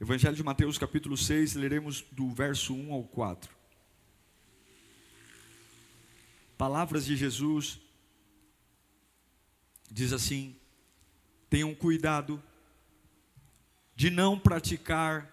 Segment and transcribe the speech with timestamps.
[0.00, 3.54] Evangelho de Mateus, capítulo 6, leremos do verso 1 ao 4.
[6.56, 7.78] Palavras de Jesus,
[9.90, 10.56] diz assim:
[11.50, 12.42] tenham cuidado
[13.94, 15.30] de não praticar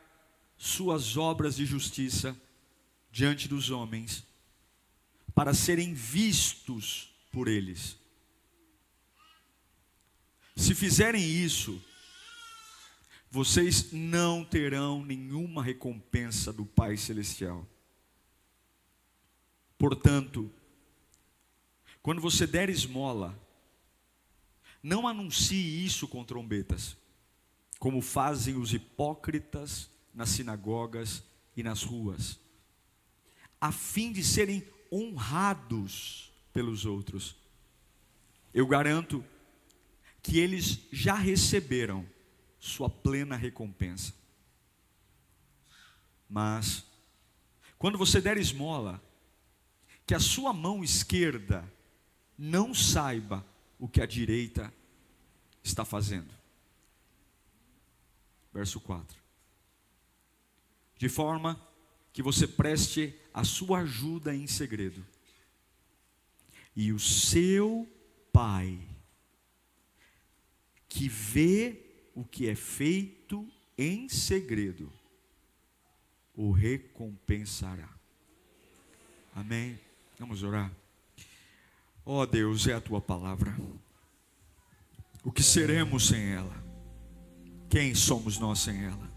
[0.57, 2.35] suas obras de justiça
[3.09, 4.25] diante dos homens,
[5.33, 7.97] para serem vistos por eles.
[10.57, 11.81] Se fizerem isso,
[13.37, 17.67] vocês não terão nenhuma recompensa do Pai Celestial.
[19.77, 20.51] Portanto,
[22.01, 23.39] quando você der esmola,
[24.81, 26.97] não anuncie isso com trombetas,
[27.77, 31.23] como fazem os hipócritas nas sinagogas
[31.55, 32.39] e nas ruas,
[33.61, 37.35] a fim de serem honrados pelos outros.
[38.51, 39.23] Eu garanto
[40.23, 42.16] que eles já receberam
[42.67, 44.13] sua plena recompensa.
[46.29, 46.85] Mas,
[47.77, 49.01] quando você der esmola,
[50.05, 51.69] que a sua mão esquerda
[52.37, 53.45] não saiba
[53.79, 54.73] o que a direita
[55.63, 56.33] está fazendo.
[58.53, 59.17] Verso 4.
[60.97, 61.61] De forma
[62.11, 65.05] que você preste a sua ajuda em segredo,
[66.75, 67.87] e o seu
[68.31, 68.79] Pai,
[70.87, 71.86] que vê
[72.17, 74.91] o que é feito em segredo,
[76.35, 77.87] o recompensará.
[79.35, 79.79] Amém?
[80.17, 80.71] Vamos orar.
[82.03, 83.55] Ó oh Deus, é a tua palavra.
[85.23, 86.65] O que seremos sem ela?
[87.69, 89.11] Quem somos nós sem ela?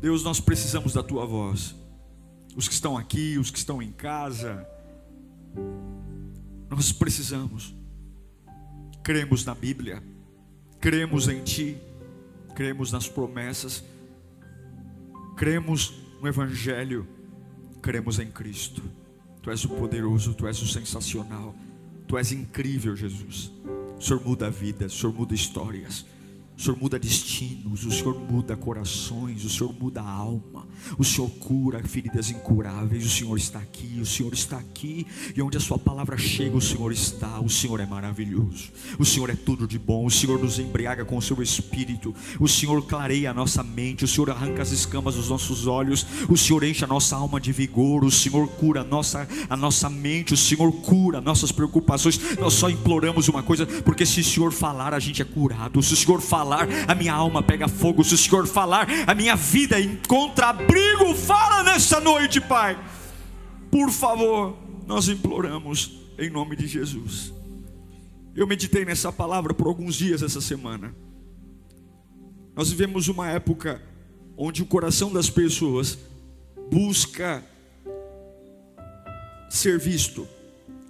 [0.00, 1.76] Deus, nós precisamos da tua voz.
[2.56, 4.68] Os que estão aqui, os que estão em casa,
[6.68, 7.72] nós precisamos.
[9.04, 10.02] Cremos na Bíblia
[10.80, 11.76] cremos em Ti,
[12.54, 13.84] cremos nas promessas,
[15.36, 17.06] cremos no Evangelho,
[17.82, 18.82] cremos em Cristo.
[19.42, 21.54] Tu és o poderoso, Tu és o sensacional,
[22.06, 23.52] Tu és incrível, Jesus.
[23.96, 26.04] O Senhor muda vidas, Senhor muda histórias.
[26.60, 31.30] O Senhor muda destinos, o Senhor muda corações, o Senhor muda a alma, o Senhor
[31.30, 35.78] cura feridas incuráveis, o Senhor está aqui, o Senhor está aqui, e onde a Sua
[35.78, 38.68] palavra chega, o Senhor está, o Senhor é maravilhoso,
[38.98, 42.46] o Senhor é tudo de bom, o Senhor nos embriaga com o Seu Espírito, o
[42.46, 46.62] Senhor clareia a nossa mente, o Senhor arranca as escamas dos nossos olhos, o Senhor
[46.62, 50.36] enche a nossa alma de vigor, o Senhor cura a nossa, a nossa mente, o
[50.36, 52.36] Senhor cura nossas preocupações.
[52.38, 55.94] Nós só imploramos uma coisa, porque se o Senhor falar, a gente é curado, se
[55.94, 58.02] o Senhor falar, falar, a minha alma pega fogo.
[58.02, 61.14] Se o Senhor falar, a minha vida encontra abrigo.
[61.14, 62.76] Fala nesta noite, Pai.
[63.70, 64.56] Por favor,
[64.86, 67.32] nós imploramos em nome de Jesus.
[68.34, 70.94] Eu meditei nessa palavra por alguns dias essa semana.
[72.56, 73.80] Nós vivemos uma época
[74.36, 75.98] onde o coração das pessoas
[76.70, 77.44] busca
[79.48, 80.26] ser visto.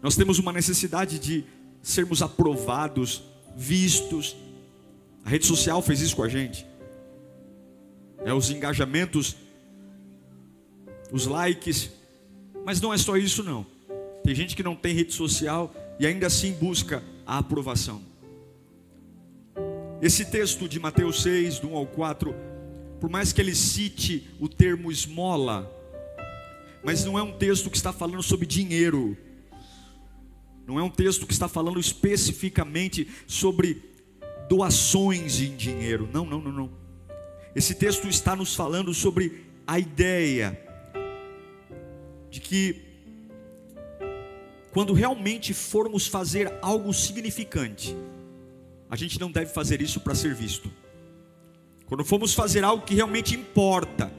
[0.03, 1.45] Nós temos uma necessidade de
[1.83, 3.23] sermos aprovados,
[3.57, 4.37] vistos,
[5.25, 6.67] a rede social fez isso com a gente.
[8.25, 9.37] É os engajamentos,
[11.11, 11.91] os likes,
[12.65, 13.67] mas não é só isso não.
[14.23, 18.03] Tem gente que não tem rede social e ainda assim busca a aprovação.
[20.03, 22.35] Esse texto de Mateus 6, do 1 ao 4,
[23.01, 25.71] por mais que ele cite o termo esmola,
[26.83, 29.17] mas não é um texto que está falando sobre dinheiro,
[30.67, 33.90] não é um texto que está falando especificamente sobre
[34.51, 36.09] doações em dinheiro.
[36.13, 36.71] Não, não, não, não.
[37.55, 40.61] Esse texto está nos falando sobre a ideia
[42.29, 42.85] de que
[44.73, 47.97] quando realmente formos fazer algo significante,
[48.89, 50.69] a gente não deve fazer isso para ser visto.
[51.87, 54.13] Quando formos fazer algo que realmente importa,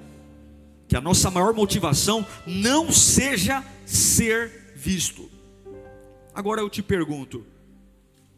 [0.88, 5.30] que a nossa maior motivação não seja ser visto.
[6.34, 7.46] Agora eu te pergunto,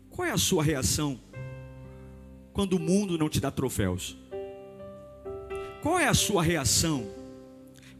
[0.09, 1.19] qual é a sua reação
[2.53, 4.15] quando o mundo não te dá troféus?
[5.81, 7.05] Qual é a sua reação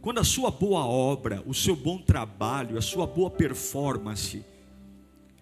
[0.00, 4.44] quando a sua boa obra, o seu bom trabalho, a sua boa performance,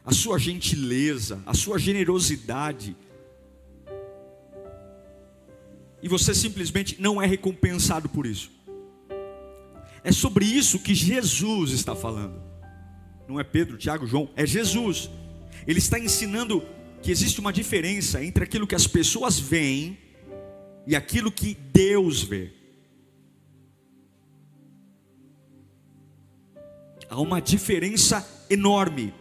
[0.05, 2.97] a sua gentileza, a sua generosidade
[6.03, 8.51] e você simplesmente não é recompensado por isso.
[10.03, 12.43] É sobre isso que Jesus está falando.
[13.29, 15.09] Não é Pedro, Tiago, João, é Jesus.
[15.65, 16.65] Ele está ensinando
[17.03, 19.99] que existe uma diferença entre aquilo que as pessoas veem
[20.87, 22.53] e aquilo que Deus vê.
[27.09, 29.13] Há uma diferença enorme.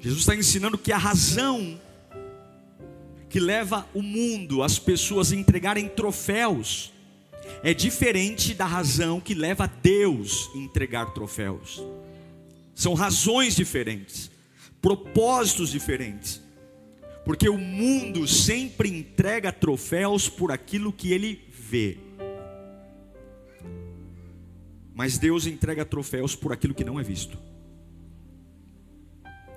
[0.00, 1.78] Jesus está ensinando que a razão
[3.28, 6.92] que leva o mundo, as pessoas a entregarem troféus,
[7.62, 11.82] é diferente da razão que leva Deus a entregar troféus.
[12.74, 14.30] São razões diferentes,
[14.82, 16.42] propósitos diferentes.
[17.24, 21.96] Porque o mundo sempre entrega troféus por aquilo que ele vê.
[24.94, 27.38] Mas Deus entrega troféus por aquilo que não é visto.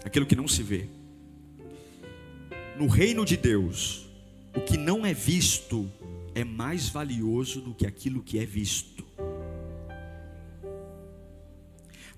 [0.06, 0.88] Aquilo que não se vê
[2.78, 4.06] no reino de Deus,
[4.54, 5.89] o que não é visto
[6.33, 9.06] é mais valioso do que aquilo que é visto.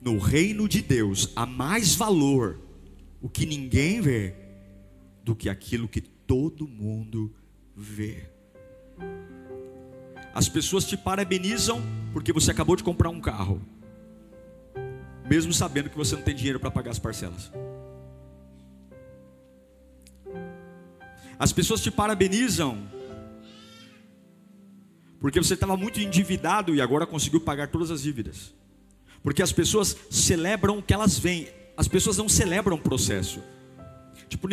[0.02, 2.60] No reino de Deus há mais valor
[3.22, 4.34] o que ninguém vê
[5.24, 7.34] do que aquilo que todo mundo
[7.76, 8.30] vê.
[10.34, 11.82] As pessoas te parabenizam
[12.14, 13.62] porque você acabou de comprar um carro,
[15.30, 17.52] mesmo sabendo que você não tem dinheiro para pagar as parcelas.
[21.40, 22.88] As pessoas te parabenizam
[25.20, 28.54] porque você estava muito endividado e agora conseguiu pagar todas as dívidas.
[29.24, 33.42] Porque as pessoas celebram o que elas veem, as pessoas não celebram o processo.
[34.28, 34.50] Tipo,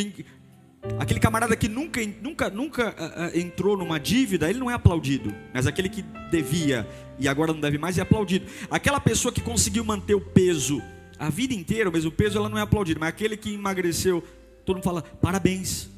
[0.99, 5.35] aquele camarada que nunca, nunca, nunca uh, uh, entrou numa dívida, ele não é aplaudido.
[5.53, 6.87] Mas aquele que devia
[7.19, 8.47] e agora não deve mais é aplaudido.
[8.71, 10.83] Aquela pessoa que conseguiu manter o peso
[11.19, 12.99] a vida inteira, o mesmo peso, ela não é aplaudida.
[12.99, 14.23] Mas aquele que emagreceu,
[14.65, 15.89] todo mundo fala parabéns.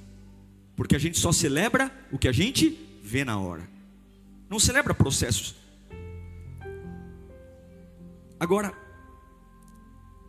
[0.76, 3.68] Porque a gente só celebra o que a gente vê na hora.
[4.48, 5.54] Não celebra processos.
[8.38, 8.74] Agora,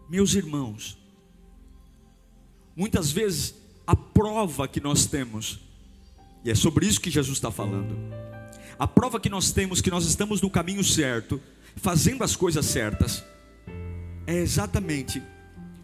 [0.10, 0.98] meus irmãos,
[2.76, 3.56] muitas vezes
[3.86, 5.60] a prova que nós temos,
[6.44, 7.96] e é sobre isso que Jesus está falando,
[8.80, 11.42] a prova que nós temos que nós estamos no caminho certo,
[11.76, 13.24] fazendo as coisas certas,
[14.26, 15.22] é exatamente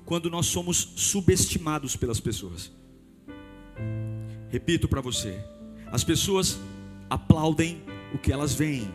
[0.05, 2.71] quando nós somos subestimados pelas pessoas.
[4.49, 5.43] Repito para você:
[5.91, 6.59] as pessoas
[7.09, 7.81] aplaudem
[8.13, 8.87] o que elas veem,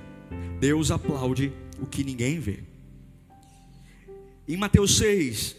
[0.60, 2.62] Deus aplaude o que ninguém vê.
[4.48, 5.54] Em Mateus 6,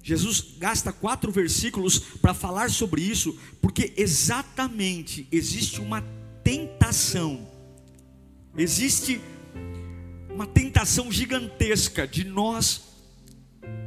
[0.00, 6.04] Jesus gasta quatro versículos para falar sobre isso, porque exatamente existe uma
[6.44, 7.48] tentação,
[8.56, 9.20] existe
[10.30, 12.82] uma tentação gigantesca de nós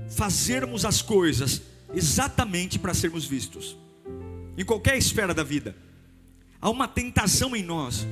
[0.10, 1.62] fazermos as coisas
[1.94, 3.78] exatamente para sermos vistos.
[4.58, 5.78] Em qualquer esfera da vida,
[6.60, 8.06] há uma tentação em nós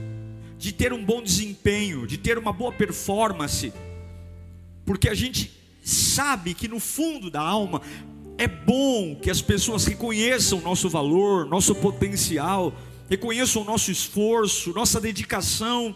[0.57, 3.73] de ter um bom desempenho, de ter uma boa performance,
[4.85, 7.81] porque a gente sabe que no fundo da alma
[8.37, 12.73] é bom que as pessoas reconheçam nosso valor, nosso potencial,
[13.09, 15.95] reconheçam o nosso esforço, nossa dedicação.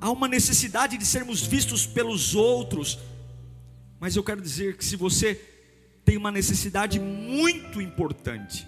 [0.00, 2.98] Há uma necessidade de sermos vistos pelos outros,
[3.98, 5.40] mas eu quero dizer que se você
[6.04, 8.66] tem uma necessidade muito importante,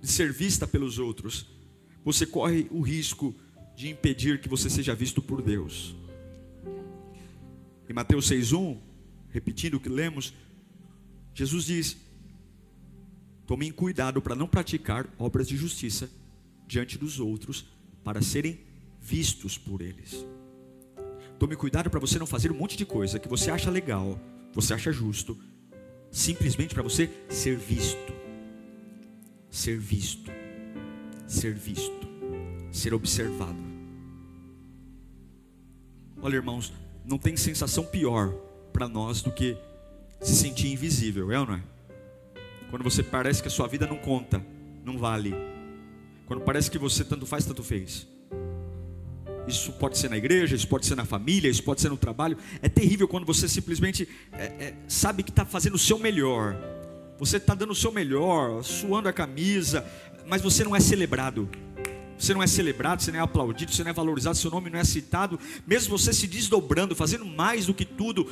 [0.00, 1.46] de ser vista pelos outros,
[2.04, 3.34] você corre o risco
[3.76, 5.94] de impedir que você seja visto por Deus.
[7.88, 8.78] Em Mateus 6:1,
[9.32, 10.32] repetindo o que lemos,
[11.34, 11.96] Jesus diz:
[13.46, 16.08] Tomem cuidado para não praticar obras de justiça
[16.66, 17.66] diante dos outros,
[18.04, 18.60] para serem
[19.00, 20.24] vistos por eles.
[21.38, 24.20] Tome cuidado para você não fazer um monte de coisa que você acha legal,
[24.52, 25.36] você acha justo,
[26.10, 28.22] simplesmente para você ser visto
[29.52, 30.30] ser visto,
[31.26, 32.08] ser visto,
[32.72, 33.62] ser observado.
[36.22, 36.72] Olha, irmãos,
[37.04, 38.34] não tem sensação pior
[38.72, 39.56] para nós do que
[40.20, 41.62] se sentir invisível, é ou não é?
[42.70, 44.42] Quando você parece que a sua vida não conta,
[44.84, 45.34] não vale.
[46.26, 48.06] Quando parece que você tanto faz, tanto fez.
[49.46, 52.38] Isso pode ser na igreja, isso pode ser na família, isso pode ser no trabalho.
[52.62, 56.56] É terrível quando você simplesmente é, é, sabe que está fazendo o seu melhor,
[57.18, 59.84] você está dando o seu melhor, suando a camisa,
[60.26, 61.48] mas você não é celebrado.
[62.18, 64.78] Você não é celebrado, você não é aplaudido, você não é valorizado, seu nome não
[64.78, 68.28] é citado, mesmo você se desdobrando, fazendo mais do que tudo.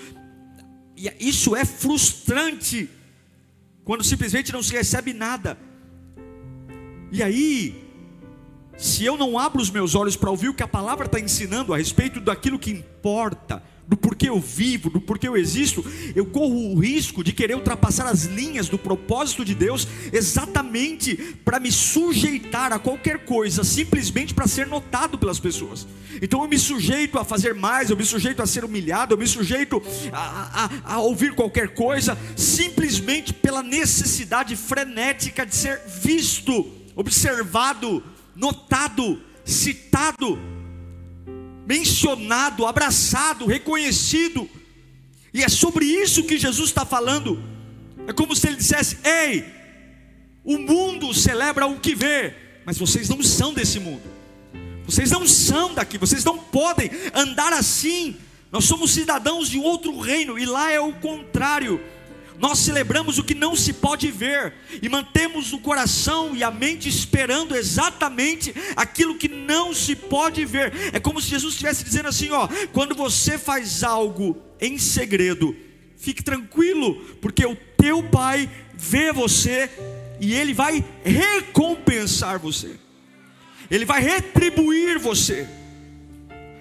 [1.01, 2.91] E isso é frustrante
[3.85, 5.59] quando simplesmente não se recebe nada.
[7.11, 7.83] E aí,
[8.77, 11.73] se eu não abro os meus olhos para ouvir o que a palavra está ensinando
[11.73, 16.73] a respeito daquilo que importa, do porquê eu vivo, do porquê eu existo, eu corro
[16.73, 22.73] o risco de querer ultrapassar as linhas do propósito de Deus exatamente para me sujeitar
[22.73, 25.89] a qualquer coisa, simplesmente para ser notado pelas pessoas.
[26.23, 29.27] Então eu me sujeito a fazer mais, eu me sujeito a ser humilhado, eu me
[29.27, 29.83] sujeito
[30.13, 38.05] a, a, a ouvir qualquer coisa, simplesmente pela necessidade frenética de ser visto, observado,
[38.37, 40.60] notado, citado
[41.71, 44.51] mencionado, abraçado, reconhecido.
[45.33, 47.41] E é sobre isso que Jesus está falando.
[48.09, 49.45] É como se ele dissesse: Ei,
[50.43, 52.35] o mundo celebra o que vê,
[52.67, 54.03] mas vocês não são desse mundo.
[54.85, 58.17] Vocês não são daqui, vocês não podem andar assim.
[58.51, 61.81] Nós somos cidadãos de outro reino e lá é o contrário.
[62.41, 66.89] Nós celebramos o que não se pode ver e mantemos o coração e a mente
[66.89, 70.73] esperando exatamente aquilo que não se pode ver.
[70.95, 75.55] É como se Jesus estivesse dizendo assim: ó, quando você faz algo em segredo,
[75.99, 79.69] fique tranquilo, porque o teu Pai vê você
[80.19, 82.81] e ele vai recompensar você.
[83.71, 85.47] Ele vai retribuir você.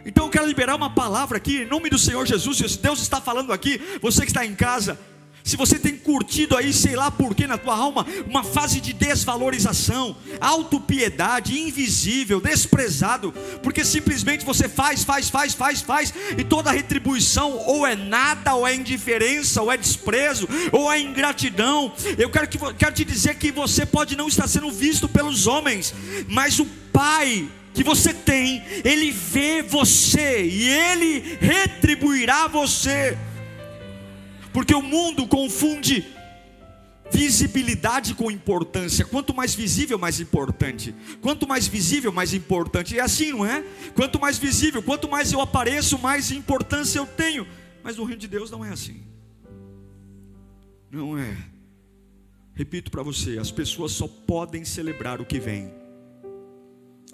[0.05, 2.57] Então eu quero liberar uma palavra aqui em nome do Senhor Jesus.
[2.57, 4.99] Se Deus está falando aqui, você que está em casa,
[5.43, 8.93] se você tem curtido aí, sei lá por que na tua alma, uma fase de
[8.93, 17.57] desvalorização, autopiedade, invisível, desprezado, porque simplesmente você faz, faz, faz, faz, faz, e toda retribuição
[17.65, 21.93] ou é nada, ou é indiferença, ou é desprezo, ou é ingratidão.
[22.17, 25.93] Eu quero, que, quero te dizer que você pode não estar sendo visto pelos homens,
[26.27, 33.17] mas o Pai que você tem, Ele vê você e Ele retribuirá você
[34.53, 36.05] porque o mundo confunde
[37.11, 39.05] visibilidade com importância.
[39.05, 40.93] Quanto mais visível, mais importante.
[41.21, 42.97] Quanto mais visível, mais importante.
[42.97, 43.63] É assim, não é?
[43.95, 47.47] Quanto mais visível, quanto mais eu apareço, mais importância eu tenho.
[47.83, 49.03] Mas no reino de Deus não é assim.
[50.91, 51.35] Não é.
[52.53, 55.73] Repito para você: as pessoas só podem celebrar o que vem.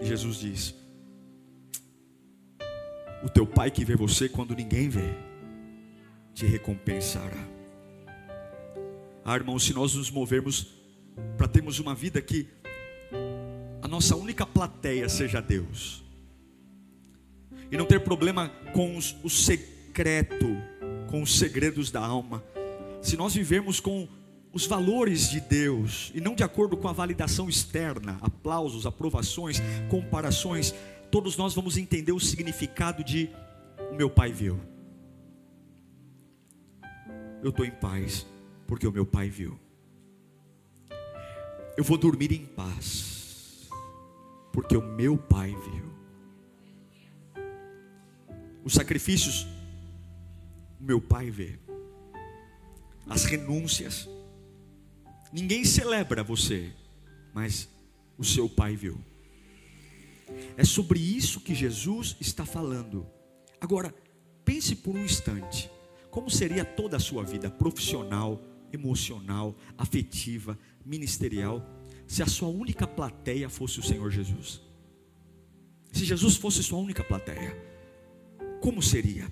[0.02, 0.76] Jesus diz:
[3.24, 5.25] O teu pai que vê você quando ninguém vê
[6.36, 7.48] te recompensará.
[9.24, 10.68] Ah, irmãos, se nós nos movermos
[11.38, 12.48] para termos uma vida que
[13.82, 16.04] a nossa única plateia seja Deus,
[17.72, 20.46] e não ter problema com os, o secreto,
[21.10, 22.44] com os segredos da alma,
[23.02, 24.08] se nós vivermos com
[24.52, 30.76] os valores de Deus e não de acordo com a validação externa, aplausos, aprovações, comparações,
[31.10, 33.30] todos nós vamos entender o significado de
[33.92, 34.75] o meu pai viu
[37.46, 38.26] eu estou em paz,
[38.66, 39.60] porque o meu pai viu.
[41.78, 43.70] Eu vou dormir em paz,
[44.52, 45.86] porque o meu pai viu.
[48.64, 49.46] Os sacrifícios,
[50.80, 51.60] o meu pai vê.
[53.08, 54.10] As renúncias.
[55.32, 56.74] Ninguém celebra você,
[57.32, 57.70] mas
[58.18, 59.00] o seu pai viu.
[60.58, 63.06] É sobre isso que Jesus está falando.
[63.62, 63.94] Agora,
[64.44, 65.70] pense por um instante.
[66.16, 68.42] Como seria toda a sua vida profissional,
[68.72, 71.62] emocional, afetiva, ministerial,
[72.08, 74.62] se a sua única plateia fosse o Senhor Jesus?
[75.92, 77.54] Se Jesus fosse sua única plateia,
[78.62, 79.30] como seria?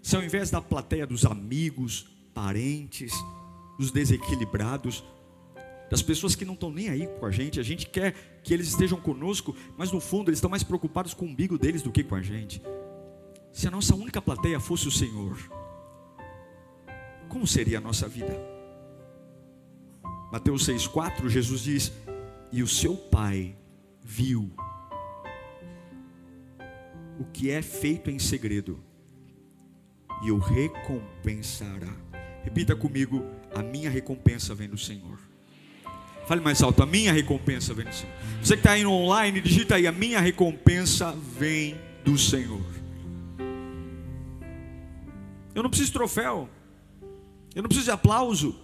[0.00, 3.12] Se ao invés da plateia dos amigos, parentes,
[3.76, 5.02] dos desequilibrados,
[5.90, 8.68] das pessoas que não estão nem aí com a gente, a gente quer que eles
[8.68, 12.04] estejam conosco, mas no fundo eles estão mais preocupados com o umbigo deles do que
[12.04, 12.62] com a gente.
[13.52, 15.36] Se a nossa única plateia fosse o Senhor,
[17.28, 18.38] como seria a nossa vida?
[20.32, 21.92] Mateus 6,4, Jesus diz:
[22.52, 23.56] E o seu pai
[24.02, 24.50] viu
[27.18, 28.82] o que é feito em segredo,
[30.22, 31.94] e o recompensará.
[32.44, 35.18] Repita comigo: a minha recompensa vem do Senhor.
[36.26, 38.14] Fale mais alto: a minha recompensa vem do Senhor.
[38.42, 42.64] Você que está indo online, digita aí: a minha recompensa vem do Senhor.
[45.54, 46.48] Eu não preciso de troféu.
[47.58, 48.54] Eu não preciso de aplauso.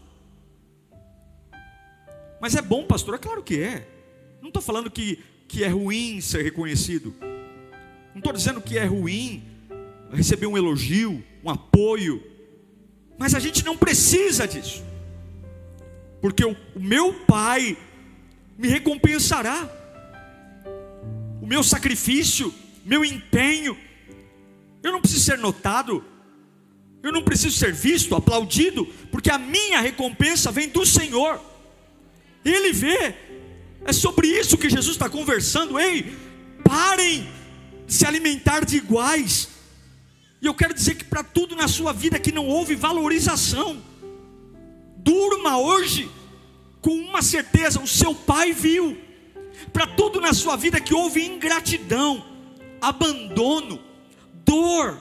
[2.41, 3.17] Mas é bom, pastor?
[3.17, 3.89] É claro que é.
[4.41, 7.13] Não estou falando que, que é ruim ser reconhecido.
[8.13, 9.43] Não estou dizendo que é ruim
[10.13, 12.23] receber um elogio, um apoio.
[13.19, 14.85] Mas a gente não precisa disso.
[16.21, 17.77] Porque o, o meu Pai
[18.57, 19.69] me recompensará.
[21.43, 23.77] O meu sacrifício, meu empenho.
[24.85, 26.14] Eu não preciso ser notado.
[27.05, 31.39] Eu não preciso ser visto, aplaudido, porque a minha recompensa vem do Senhor.
[32.43, 33.15] Ele vê.
[33.85, 35.79] É sobre isso que Jesus está conversando.
[35.79, 36.17] Ei,
[36.65, 37.29] parem
[37.87, 39.51] de se alimentar de iguais
[40.41, 43.83] E eu quero dizer que para tudo na sua vida que não houve valorização,
[44.97, 46.11] durma hoje
[46.81, 48.97] com uma certeza: o seu pai viu.
[49.75, 52.25] Para tudo na sua vida que houve ingratidão,
[52.81, 53.79] abandono,
[54.43, 54.99] dor,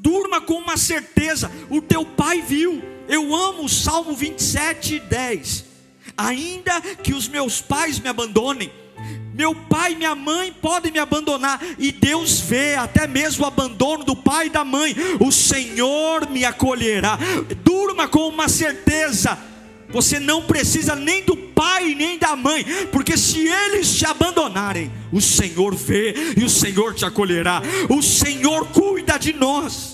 [0.00, 2.82] durma com uma certeza: o teu pai viu.
[3.08, 5.64] Eu amo o Salmo 27, 10.
[6.16, 8.70] Ainda que os meus pais me abandonem,
[9.34, 14.04] meu pai e minha mãe podem me abandonar, e Deus vê até mesmo o abandono
[14.04, 17.18] do pai e da mãe, o Senhor me acolherá.
[17.64, 19.38] Durma com uma certeza:
[19.88, 25.20] você não precisa nem do pai nem da mãe, porque se eles te abandonarem, o
[25.20, 29.89] Senhor vê e o Senhor te acolherá, o Senhor cuida de nós.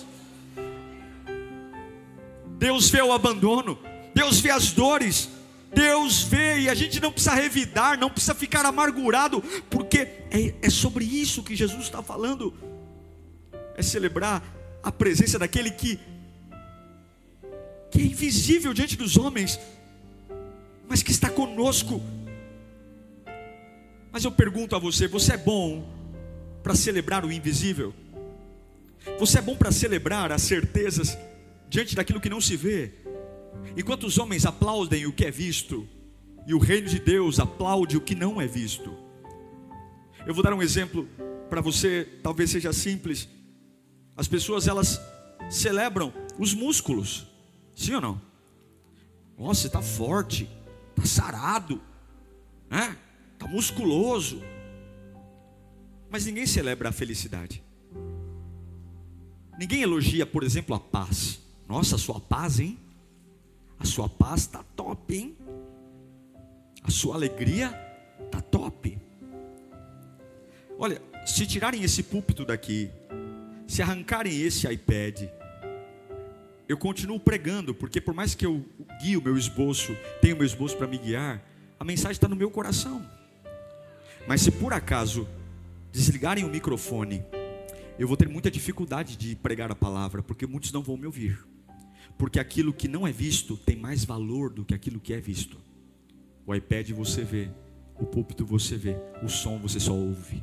[2.58, 3.78] Deus vê o abandono,
[4.14, 5.28] Deus vê as dores,
[5.74, 9.98] Deus vê e a gente não precisa revidar, não precisa ficar amargurado, porque
[10.30, 12.54] é, é sobre isso que Jesus está falando.
[13.76, 14.42] É celebrar
[14.82, 16.00] a presença daquele que,
[17.90, 19.60] que é invisível diante dos homens,
[20.88, 22.00] mas que está conosco.
[24.10, 25.86] Mas eu pergunto a você: você é bom
[26.62, 27.92] para celebrar o invisível?
[29.18, 31.18] Você é bom para celebrar as certezas
[31.68, 32.92] diante daquilo que não se vê?
[33.76, 35.88] Enquanto os homens aplaudem o que é visto,
[36.46, 38.96] e o reino de Deus aplaude o que não é visto.
[40.24, 41.08] Eu vou dar um exemplo
[41.50, 43.28] para você, talvez seja simples.
[44.16, 45.00] As pessoas elas
[45.50, 47.26] celebram os músculos,
[47.74, 48.22] sim ou não?
[49.36, 50.48] Nossa, está forte,
[50.90, 51.80] está sarado,
[52.70, 52.96] né?
[53.34, 54.40] Está musculoso.
[56.08, 57.62] Mas ninguém celebra a felicidade.
[59.58, 61.40] Ninguém elogia, por exemplo, a paz.
[61.68, 62.78] Nossa, a sua paz, hein?
[63.78, 65.36] A sua paz está top, hein?
[66.82, 67.74] A sua alegria
[68.24, 68.96] está top.
[70.78, 72.90] Olha, se tirarem esse púlpito daqui,
[73.66, 75.24] se arrancarem esse iPad,
[76.68, 78.64] eu continuo pregando, porque por mais que eu
[79.02, 81.42] guie o meu esboço, tenha o meu esboço para me guiar,
[81.78, 83.04] a mensagem está no meu coração.
[84.28, 85.28] Mas se por acaso
[85.92, 87.24] desligarem o microfone,
[87.98, 91.55] eu vou ter muita dificuldade de pregar a palavra, porque muitos não vão me ouvir.
[92.18, 95.58] Porque aquilo que não é visto tem mais valor do que aquilo que é visto.
[96.46, 97.50] O iPad você vê,
[97.98, 100.42] o púlpito você vê, o som você só ouve.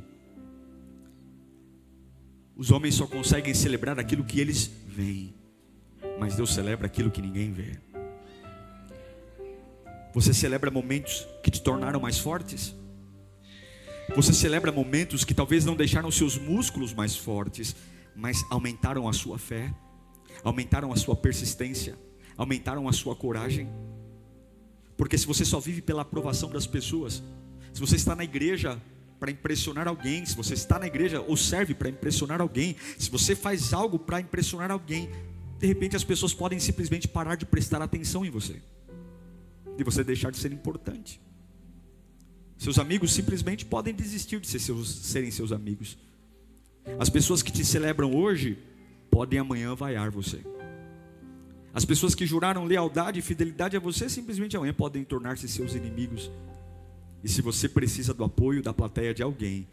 [2.56, 5.34] Os homens só conseguem celebrar aquilo que eles veem,
[6.18, 7.78] mas Deus celebra aquilo que ninguém vê.
[10.12, 12.74] Você celebra momentos que te tornaram mais fortes?
[14.14, 17.74] Você celebra momentos que talvez não deixaram seus músculos mais fortes,
[18.14, 19.74] mas aumentaram a sua fé?
[20.44, 21.98] Aumentaram a sua persistência,
[22.36, 23.68] aumentaram a sua coragem.
[24.96, 27.22] Porque se você só vive pela aprovação das pessoas,
[27.72, 28.80] se você está na igreja
[29.18, 33.34] para impressionar alguém, se você está na igreja ou serve para impressionar alguém, se você
[33.34, 35.08] faz algo para impressionar alguém,
[35.58, 38.60] de repente as pessoas podem simplesmente parar de prestar atenção em você,
[39.78, 41.20] e você deixar de ser importante.
[42.58, 45.98] Seus amigos simplesmente podem desistir de ser seus, serem seus amigos.
[46.98, 48.58] As pessoas que te celebram hoje
[49.14, 50.44] podem amanhã vaiar você.
[51.72, 56.32] As pessoas que juraram lealdade e fidelidade a você, simplesmente amanhã podem tornar-se seus inimigos.
[57.22, 59.68] E se você precisa do apoio da plateia de alguém,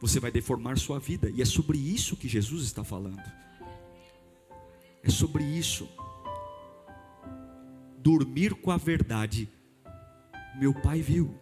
[0.00, 1.28] você vai deformar sua vida.
[1.28, 3.22] E é sobre isso que Jesus está falando.
[5.02, 5.86] É sobre isso.
[7.98, 9.50] Dormir com a verdade.
[10.58, 11.34] Meu pai viu.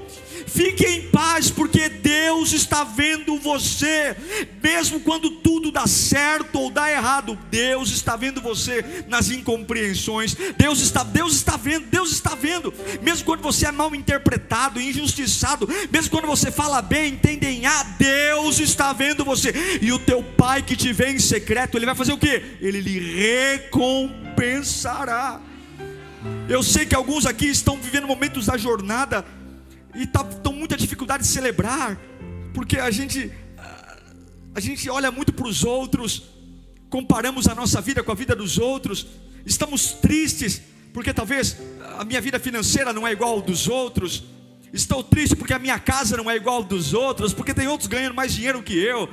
[0.54, 4.16] Fique em paz, porque Deus está vendo você,
[4.62, 7.36] mesmo quando tudo dá certo ou dá errado.
[7.50, 10.36] Deus está vendo você nas incompreensões.
[10.56, 12.72] Deus está, Deus está vendo, Deus está vendo.
[13.02, 18.60] Mesmo quando você é mal interpretado, injustiçado, mesmo quando você fala bem, entendem ah, Deus
[18.60, 19.52] está vendo você.
[19.82, 22.42] E o teu Pai que te vê em secreto, ele vai fazer o que?
[22.60, 23.00] Ele lhe
[23.58, 25.40] recompensará.
[26.48, 29.24] Eu sei que alguns aqui estão vivendo momentos da jornada
[29.94, 31.98] e tá, muita dificuldade de celebrar,
[32.52, 33.30] porque a gente,
[34.54, 36.24] a gente olha muito para os outros,
[36.88, 39.06] comparamos a nossa vida com a vida dos outros,
[39.44, 40.62] estamos tristes
[40.94, 41.56] porque talvez
[41.98, 44.22] a minha vida financeira não é igual ao dos outros,
[44.72, 47.88] estou triste porque a minha casa não é igual ao dos outros, porque tem outros
[47.88, 49.08] ganhando mais dinheiro que eu.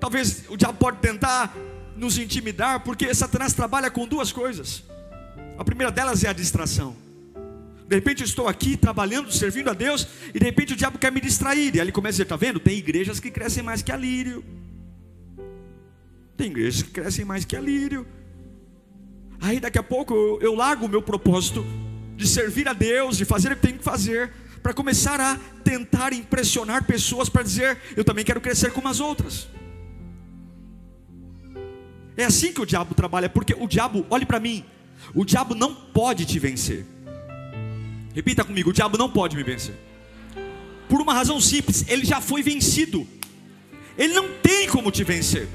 [0.00, 1.54] Talvez o diabo pode tentar
[1.94, 4.82] nos intimidar, porque Satanás trabalha com duas coisas.
[5.58, 6.96] A primeira delas é a distração.
[7.90, 11.10] De repente eu estou aqui trabalhando, servindo a Deus, e de repente o diabo quer
[11.10, 11.74] me distrair.
[11.74, 12.60] E aí ele começa a dizer: está vendo?
[12.60, 14.44] Tem igrejas que crescem mais que a lírio.
[16.36, 18.06] Tem igrejas que crescem mais que a lírio.
[19.40, 21.66] Aí daqui a pouco eu, eu largo o meu propósito
[22.16, 24.30] de servir a Deus, de fazer o que tenho que fazer,
[24.62, 29.48] para começar a tentar impressionar pessoas para dizer: eu também quero crescer como as outras.
[32.16, 34.64] É assim que o diabo trabalha, porque o diabo, olhe para mim,
[35.12, 36.86] o diabo não pode te vencer.
[38.20, 39.74] Repita comigo: o diabo não pode me vencer.
[40.90, 43.08] Por uma razão simples, ele já foi vencido.
[43.96, 45.48] Ele não tem como te vencer.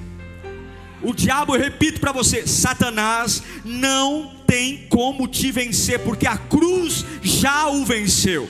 [1.04, 7.06] O diabo, eu repito para você, Satanás não tem como te vencer, porque a cruz
[7.21, 8.49] já o venceu.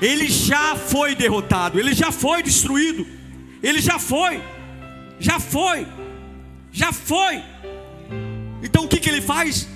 [0.00, 3.06] Ele já foi derrotado, ele já foi destruído.
[3.62, 4.42] Ele já foi.
[5.20, 5.86] Já foi.
[6.72, 7.42] Já foi.
[8.62, 9.68] Então o que, que ele faz?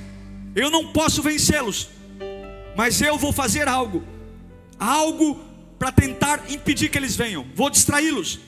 [0.54, 1.90] Eu não posso vencê-los,
[2.76, 4.04] mas eu vou fazer algo,
[4.78, 5.40] algo
[5.78, 7.46] para tentar impedir que eles venham.
[7.54, 8.38] Vou distraí-los.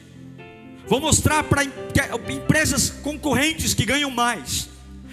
[0.86, 4.68] Vou mostrar para empresas concorrentes que ganham mais.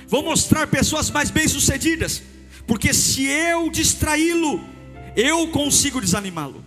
[0.08, 2.21] Vou mostrar pessoas mais bem-sucedidas.
[2.67, 4.62] Porque se eu distraí-lo,
[5.15, 6.63] eu consigo desanimá-lo.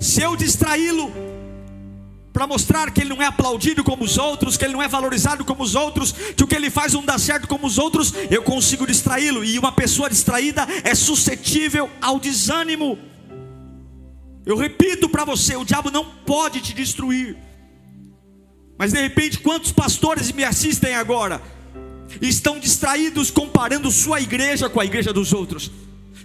[0.00, 1.10] Se eu distraí-lo,
[2.36, 5.42] para mostrar que ele não é aplaudido como os outros, que ele não é valorizado
[5.42, 8.42] como os outros, que o que ele faz não dá certo como os outros, eu
[8.42, 9.42] consigo distraí-lo.
[9.42, 12.98] E uma pessoa distraída é suscetível ao desânimo.
[14.44, 17.38] Eu repito para você: o diabo não pode te destruir.
[18.76, 21.40] Mas de repente, quantos pastores me assistem agora
[22.20, 25.70] estão distraídos comparando sua igreja com a igreja dos outros?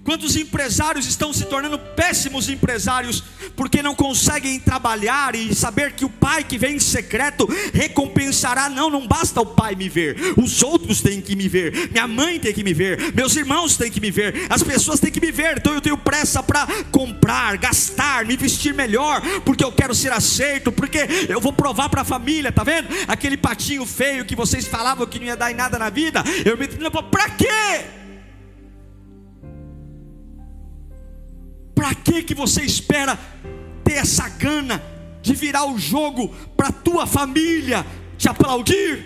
[0.04, 3.24] Quantos empresários estão se tornando péssimos empresários
[3.56, 8.68] porque não conseguem trabalhar e saber que o pai que vem em secreto recompensará?
[8.68, 12.40] Não, não basta o pai me ver, os outros têm que me ver, minha mãe
[12.40, 15.32] tem que me ver, meus irmãos têm que me ver, as pessoas têm que me
[15.32, 15.58] ver.
[15.58, 20.72] Então eu tenho pressa para comprar, gastar, me vestir melhor, porque eu quero ser aceito,
[20.72, 22.88] porque eu vou provar para a família, tá vendo?
[23.08, 26.58] Aquele patinho feio que vocês falavam que não ia dar em nada na vida, eu
[26.58, 26.68] me
[27.12, 28.01] para quê?
[31.82, 33.17] Para que que você espera
[33.84, 34.80] ter essa gana
[35.20, 37.84] de virar o jogo para tua família
[38.20, 39.04] te aplaudir?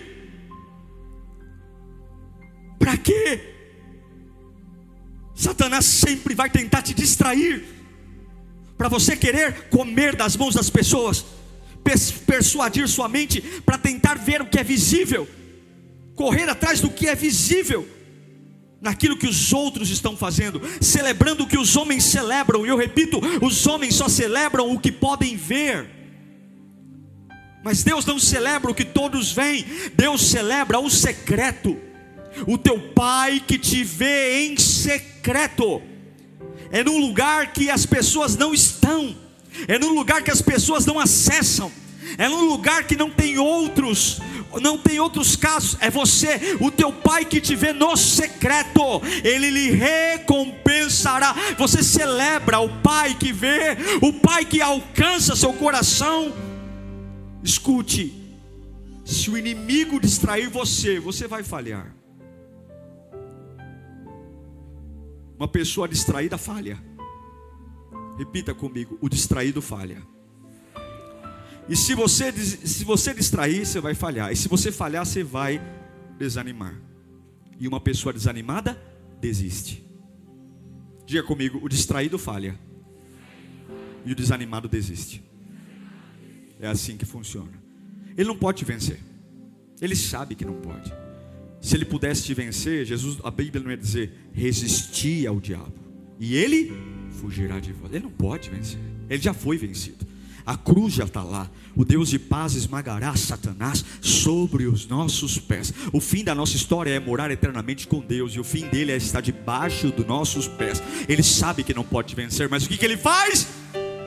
[2.77, 3.39] Para quê?
[5.33, 7.63] Satanás sempre vai tentar te distrair
[8.77, 11.23] para você querer comer das mãos das pessoas,
[12.27, 15.25] persuadir sua mente para tentar ver o que é visível,
[16.13, 17.88] correr atrás do que é visível
[18.85, 23.19] naquilo que os outros estão fazendo, celebrando o que os homens celebram, e eu repito,
[23.41, 25.89] os homens só celebram o que podem ver.
[27.63, 31.75] Mas Deus não celebra o que todos veem, Deus celebra o secreto.
[32.45, 35.81] O teu pai que te vê em secreto,
[36.69, 39.15] é num lugar que as pessoas não estão,
[39.67, 41.71] é num lugar que as pessoas não acessam,
[42.19, 44.19] é num lugar que não tem outros,
[44.61, 49.49] não tem outros casos, é você, o teu pai que te vê no secreto, ele
[49.49, 51.33] lhe recompensará.
[51.57, 56.33] Você celebra o pai que vê, o pai que alcança seu coração.
[57.43, 58.13] Escute,
[59.03, 61.95] se o inimigo distrair você, você vai falhar.
[65.37, 66.81] Uma pessoa distraída falha.
[68.17, 70.14] Repita comigo: o distraído falha.
[71.67, 74.32] E se você, se você distrair, você vai falhar.
[74.32, 75.62] E se você falhar, você vai
[76.17, 76.80] desanimar.
[77.60, 78.80] E uma pessoa desanimada
[79.19, 79.84] desiste.
[81.06, 82.60] Diga comigo: o distraído falha.
[84.06, 85.23] E o desanimado desiste.
[86.60, 87.51] É assim que funciona.
[88.15, 88.99] Ele não pode te vencer.
[89.82, 90.93] Ele sabe que não pode.
[91.60, 95.73] Se ele pudesse te vencer, Jesus, a Bíblia não ia dizer resistir ao diabo.
[96.19, 96.71] E ele
[97.10, 97.95] fugirá de você.
[97.95, 98.80] Ele não pode vencer.
[99.10, 100.06] Ele já foi vencido.
[100.45, 101.49] A cruz já está lá.
[101.75, 105.73] O Deus de paz esmagará Satanás sobre os nossos pés.
[105.91, 108.34] O fim da nossa história é morar eternamente com Deus.
[108.36, 110.84] E o fim dele é estar debaixo dos nossos pés.
[111.10, 113.47] Ele sabe que não pode vencer, mas o que, que ele faz?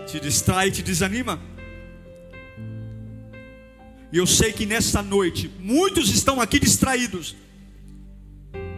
[0.06, 1.40] Te distrai, te desanima.
[4.12, 7.36] E eu sei que nessa noite, muitos estão aqui distraídos.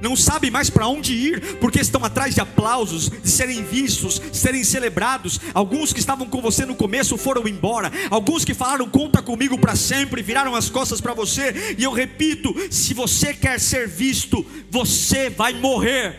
[0.01, 4.65] Não sabem mais para onde ir, porque estão atrás de aplausos, de serem vistos, serem
[4.65, 5.41] celebrados.
[5.55, 9.77] Alguns que estavam com você no começo foram embora, alguns que falaram conta comigo para
[9.77, 11.75] sempre, viraram as costas para você.
[11.79, 16.17] E eu repito: se você quer ser visto, você vai morrer,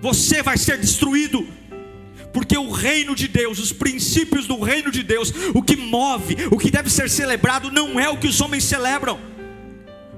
[0.00, 1.46] você vai ser destruído.
[2.32, 6.58] Porque o reino de Deus, os princípios do reino de Deus, o que move, o
[6.58, 9.33] que deve ser celebrado, não é o que os homens celebram.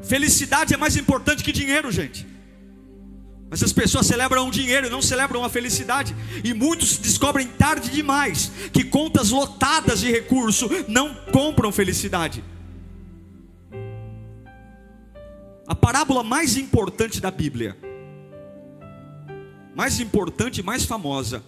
[0.06, 2.26] Felicidade é mais importante que dinheiro, gente.
[3.48, 6.14] Mas as pessoas celebram o dinheiro, não celebram a felicidade.
[6.44, 12.42] E muitos descobrem tarde demais que contas lotadas de recurso não compram felicidade.
[15.66, 17.76] A parábola mais importante da Bíblia,
[19.74, 21.42] mais importante e mais famosa,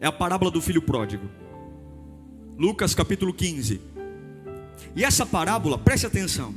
[0.00, 1.30] é a parábola do filho pródigo.
[2.58, 3.80] Lucas capítulo 15.
[4.94, 6.54] E essa parábola, preste atenção.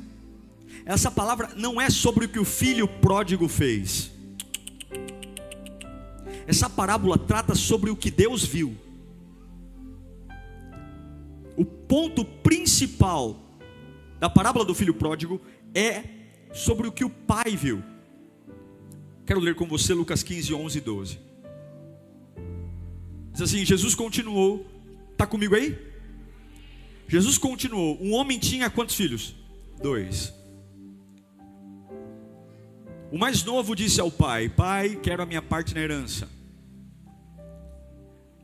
[0.85, 4.11] Essa palavra não é sobre o que o filho pródigo fez.
[6.45, 8.77] Essa parábola trata sobre o que Deus viu.
[11.57, 13.39] O ponto principal
[14.19, 15.41] da parábola do filho pródigo
[15.73, 16.03] é
[16.53, 17.83] sobre o que o pai viu.
[19.25, 21.19] Quero ler com você Lucas 15, 11 e 12.
[23.31, 24.67] Diz assim: Jesus continuou.
[25.11, 25.77] Está comigo aí?
[27.07, 27.97] Jesus continuou.
[27.99, 29.35] Um homem tinha quantos filhos?
[29.81, 30.33] Dois.
[33.15, 36.28] O mais novo disse ao pai: Pai, quero a minha parte na herança.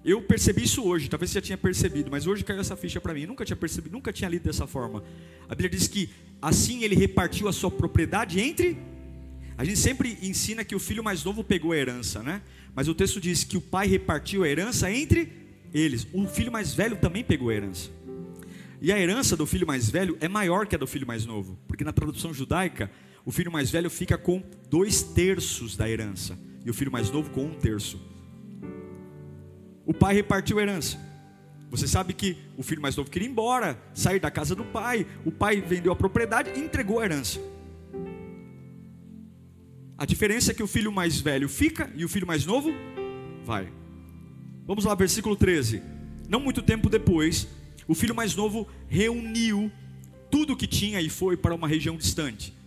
[0.02, 3.14] Eu percebi isso hoje, talvez você já tinha percebido, mas hoje caiu essa ficha para
[3.14, 3.24] mim.
[3.24, 5.04] Eu nunca tinha percebido, nunca tinha lido dessa forma.
[5.50, 6.10] A Bíblia diz que
[6.42, 8.78] assim ele repartiu a sua propriedade entre.
[9.58, 12.42] A gente sempre ensina que o filho mais novo pegou a herança, né?
[12.74, 15.34] Mas o texto diz que o pai repartiu a herança entre
[15.74, 16.08] eles.
[16.14, 17.90] O filho mais velho também pegou a herança.
[18.82, 21.60] E a herança do filho mais velho é maior que a do filho mais novo,
[21.68, 22.90] porque na tradução judaica
[23.26, 27.30] o filho mais velho fica com dois terços da herança, e o filho mais novo
[27.30, 28.00] com um terço.
[29.86, 30.98] O pai repartiu a herança.
[31.70, 35.08] Você sabe que o filho mais novo queria ir embora, sair da casa do pai.
[35.26, 37.40] O pai vendeu a propriedade e entregou a herança.
[39.98, 42.72] A diferença é que o filho mais velho fica e o filho mais novo
[43.46, 43.72] vai.
[44.66, 45.82] Vamos lá, versículo 13.
[46.28, 47.48] Não muito tempo depois,
[47.88, 49.72] o filho mais novo reuniu
[50.30, 52.54] tudo o que tinha e foi para uma região distante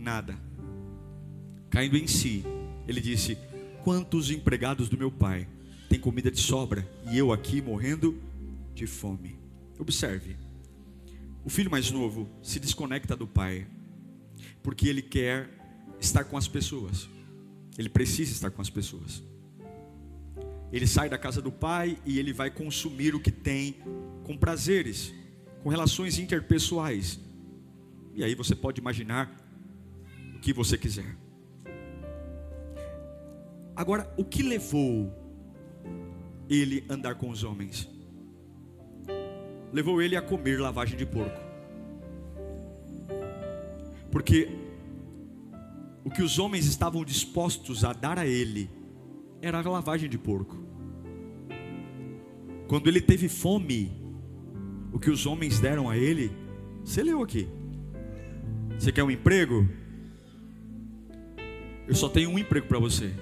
[0.00, 0.36] nada.
[1.68, 2.44] Caindo em si,
[2.88, 3.38] ele disse:
[3.84, 5.46] Quantos empregados do meu pai
[5.88, 8.20] têm comida de sobra e eu aqui morrendo
[8.74, 9.38] de fome?
[9.78, 10.36] Observe,
[11.44, 13.66] o filho mais novo se desconecta do pai,
[14.62, 15.48] porque ele quer
[16.00, 17.08] estar com as pessoas,
[17.78, 19.22] ele precisa estar com as pessoas.
[20.72, 23.76] Ele sai da casa do pai e ele vai consumir o que tem
[24.22, 25.12] com prazeres,
[25.62, 27.18] com relações interpessoais.
[28.14, 29.34] E aí você pode imaginar
[30.40, 31.16] que você quiser.
[33.76, 35.12] Agora, o que levou
[36.48, 37.88] ele a andar com os homens?
[39.72, 41.40] Levou ele a comer lavagem de porco.
[44.10, 44.50] Porque
[46.04, 48.68] o que os homens estavam dispostos a dar a ele
[49.40, 50.58] era a lavagem de porco.
[52.66, 53.92] Quando ele teve fome,
[54.92, 56.30] o que os homens deram a ele,
[56.84, 57.48] você leu aqui.
[58.78, 59.68] Você quer um emprego?
[61.90, 63.12] Eu só tenho um emprego para você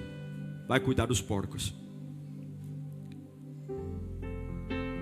[0.67, 1.73] vai cuidar dos porcos.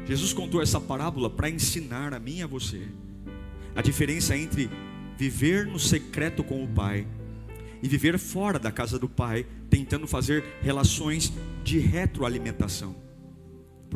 [0.05, 2.87] Jesus contou essa parábola para ensinar a mim e a você
[3.75, 4.69] a diferença entre
[5.17, 7.05] viver no secreto com o Pai
[7.83, 12.95] e viver fora da casa do Pai, tentando fazer relações de retroalimentação.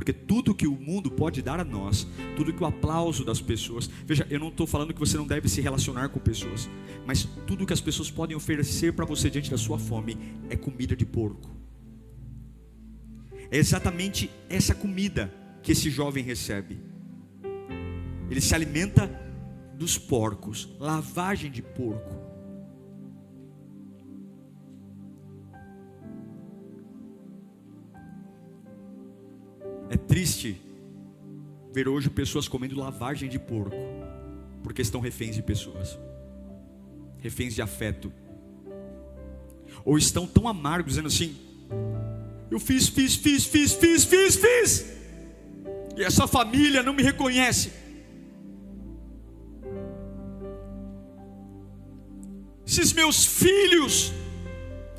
[0.01, 3.87] Porque tudo que o mundo pode dar a nós, tudo que o aplauso das pessoas,
[4.03, 6.67] veja, eu não estou falando que você não deve se relacionar com pessoas,
[7.05, 10.17] mas tudo que as pessoas podem oferecer para você diante da sua fome
[10.49, 11.55] é comida de porco.
[13.51, 16.79] É exatamente essa comida que esse jovem recebe.
[18.27, 19.07] Ele se alimenta
[19.77, 22.30] dos porcos, lavagem de porco.
[30.11, 30.61] Triste
[31.73, 33.77] ver hoje pessoas comendo lavagem de porco,
[34.61, 35.97] porque estão reféns de pessoas,
[37.19, 38.11] reféns de afeto.
[39.85, 41.33] ou estão tão amargos, dizendo assim:
[42.51, 44.85] eu fiz, fiz, fiz, fiz, fiz, fiz, fiz,
[45.95, 47.71] e essa família não me reconhece.
[52.67, 54.11] Esses meus filhos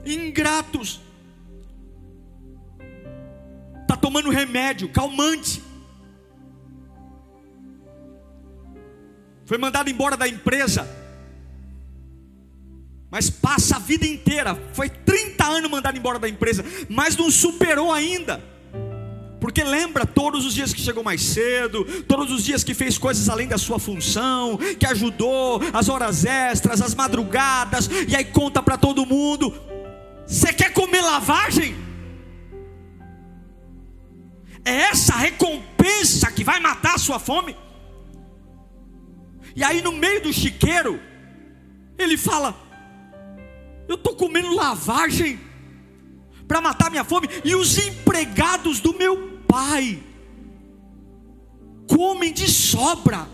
[0.06, 1.00] ingratos
[4.12, 5.62] tomando remédio, calmante.
[9.46, 10.86] Foi mandado embora da empresa.
[13.10, 17.90] Mas passa a vida inteira, foi 30 anos mandado embora da empresa, mas não superou
[17.90, 18.42] ainda.
[19.40, 23.30] Porque lembra todos os dias que chegou mais cedo, todos os dias que fez coisas
[23.30, 28.76] além da sua função, que ajudou, as horas extras, as madrugadas, e aí conta para
[28.76, 29.52] todo mundo.
[30.26, 31.91] Você quer comer lavagem?
[34.64, 37.56] É essa recompensa que vai matar a sua fome?
[39.54, 41.00] E aí no meio do chiqueiro,
[41.98, 42.56] ele fala:
[43.88, 45.40] Eu estou comendo lavagem
[46.46, 50.02] para matar minha fome, e os empregados do meu pai
[51.88, 53.28] comem de sobra,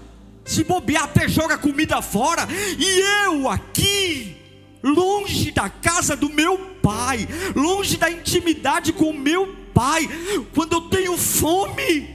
[0.45, 2.47] se bobear até joga comida fora,
[2.79, 4.37] e eu aqui,
[4.83, 10.09] longe da casa do meu pai, longe da intimidade com o meu pai,
[10.53, 12.13] quando eu tenho fome,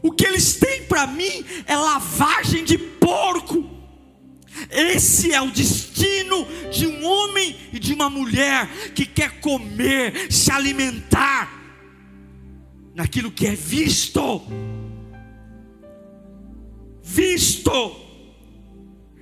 [0.00, 3.68] o que eles têm para mim é lavagem de porco.
[4.70, 10.52] Esse é o destino de um homem e de uma mulher que quer comer, se
[10.52, 11.52] alimentar
[12.94, 14.40] naquilo que é visto.
[17.02, 17.96] Visto.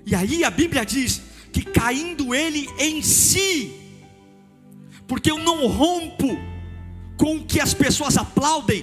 [0.05, 3.73] E aí a Bíblia diz que caindo ele em si,
[5.09, 6.50] porque eu não rompo
[7.21, 8.83] com que as pessoas aplaudem,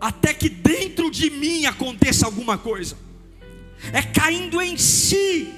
[0.00, 2.96] até que dentro de mim aconteça alguma coisa,
[3.92, 5.52] é caindo em si,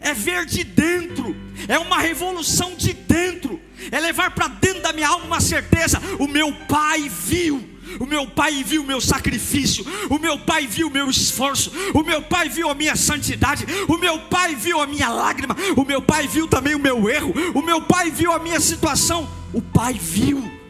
[0.00, 1.36] é ver de dentro,
[1.68, 6.26] é uma revolução de dentro, é levar para dentro da minha alma uma certeza: o
[6.26, 7.71] meu Pai viu.
[7.98, 12.02] O meu pai viu o meu sacrifício, o meu pai viu o meu esforço, o
[12.02, 16.00] meu pai viu a minha santidade, o meu pai viu a minha lágrima, o meu
[16.00, 19.94] pai viu também o meu erro, o meu pai viu a minha situação, o pai
[19.94, 20.61] viu.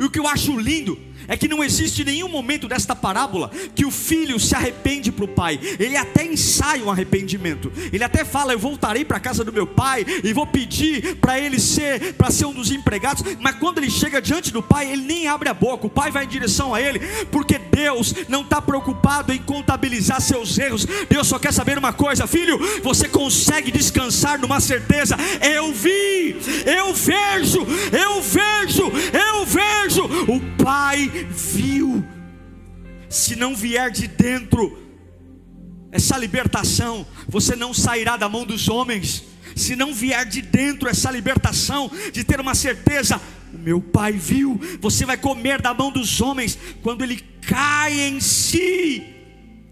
[0.00, 3.84] E o que eu acho lindo é que não existe nenhum momento desta parábola que
[3.84, 5.60] o filho se arrepende para o pai.
[5.78, 7.72] Ele até ensaia um arrependimento.
[7.92, 11.38] Ele até fala: Eu voltarei para a casa do meu pai e vou pedir para
[11.38, 13.22] ele ser, para ser um dos empregados.
[13.40, 15.86] Mas quando ele chega diante do pai, ele nem abre a boca.
[15.86, 16.98] O pai vai em direção a ele,
[17.30, 20.86] porque Deus não está preocupado em contabilizar seus erros.
[21.08, 25.16] Deus só quer saber uma coisa, filho: você consegue descansar numa certeza.
[25.40, 26.36] Eu vi,
[26.66, 28.90] eu vejo, eu vejo,
[31.08, 32.04] pai viu.
[33.08, 34.78] Se não vier de dentro
[35.90, 39.24] essa libertação, você não sairá da mão dos homens.
[39.56, 43.20] Se não vier de dentro essa libertação, de ter uma certeza,
[43.52, 46.56] o meu pai viu, você vai comer da mão dos homens.
[46.82, 49.04] Quando ele cai em si,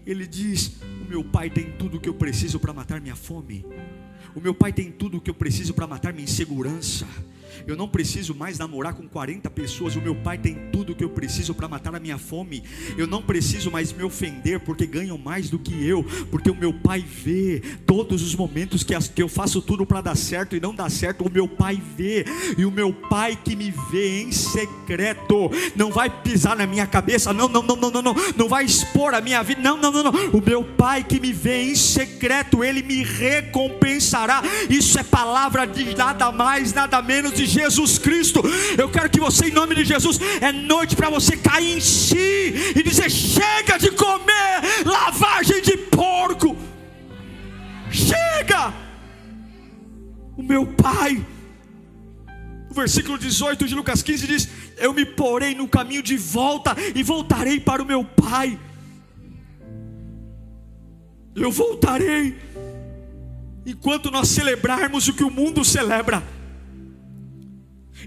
[0.05, 3.65] ele diz: O meu pai tem tudo o que eu preciso para matar minha fome.
[4.35, 7.07] O meu pai tem tudo o que eu preciso para matar minha insegurança.
[7.69, 9.95] Eu não preciso mais namorar com 40 pessoas.
[9.95, 12.63] O meu pai tem tudo o que eu preciso para matar a minha fome.
[12.97, 16.73] Eu não preciso mais me ofender porque ganham mais do que eu, porque o meu
[16.73, 20.89] pai vê todos os momentos que, eu faço tudo para dar certo e não dá
[20.89, 21.27] certo.
[21.27, 22.25] O meu pai vê,
[22.57, 27.31] e o meu pai que me vê em secreto não vai pisar na minha cabeça.
[27.33, 28.15] Não, não, não, não, não, não.
[28.35, 29.61] Não vai expor a minha vida.
[29.61, 30.11] Não, não, não, não.
[30.31, 34.41] O meu pai que me vê em secreto, ele me recompensará.
[34.67, 37.58] Isso é palavra de nada mais, nada menos de Jesus
[37.97, 38.41] Cristo.
[38.77, 42.73] Eu quero que você, em nome de Jesus, é noite para você cair em si
[42.75, 46.57] e dizer: chega de comer lavagem de porco.
[47.91, 48.73] Chega!
[50.37, 51.25] O meu pai.
[52.69, 57.03] O versículo 18 de Lucas 15 diz: Eu me porei no caminho de volta e
[57.03, 58.57] voltarei para o meu pai.
[61.35, 62.37] Eu voltarei.
[63.65, 66.23] Enquanto nós celebrarmos o que o mundo celebra,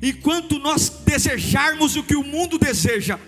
[0.02, 3.20] Enquanto nós desejarmos o que o mundo deseja,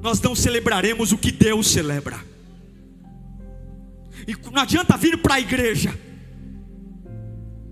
[0.00, 2.24] nós não celebraremos o que Deus celebra.
[4.28, 5.98] E não adianta vir para a igreja.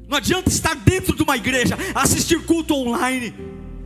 [0.09, 3.33] Não adianta estar dentro de uma igreja, assistir culto online,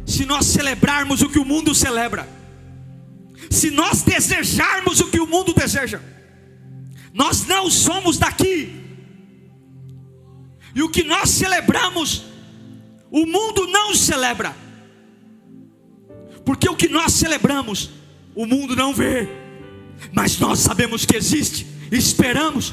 [0.06, 2.26] se nós celebrarmos o que o mundo celebra.
[3.50, 6.00] Se nós desejarmos o que o mundo deseja.
[7.12, 8.80] Nós não somos daqui.
[10.74, 12.31] E o que nós celebramos
[13.12, 14.56] o mundo não celebra,
[16.46, 17.90] porque o que nós celebramos,
[18.34, 19.28] o mundo não vê,
[20.14, 22.72] mas nós sabemos que existe, esperamos.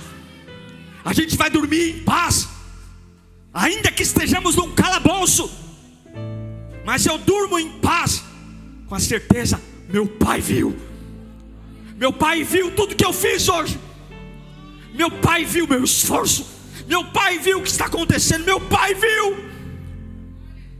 [1.04, 2.48] A gente vai dormir em paz,
[3.54, 5.52] ainda que estejamos num calabouço,
[6.86, 8.24] mas eu durmo em paz,
[8.88, 10.74] com a certeza: meu pai viu,
[11.98, 13.78] meu pai viu tudo que eu fiz hoje,
[14.94, 16.48] meu pai viu meu esforço,
[16.88, 19.50] meu pai viu o que está acontecendo, meu pai viu.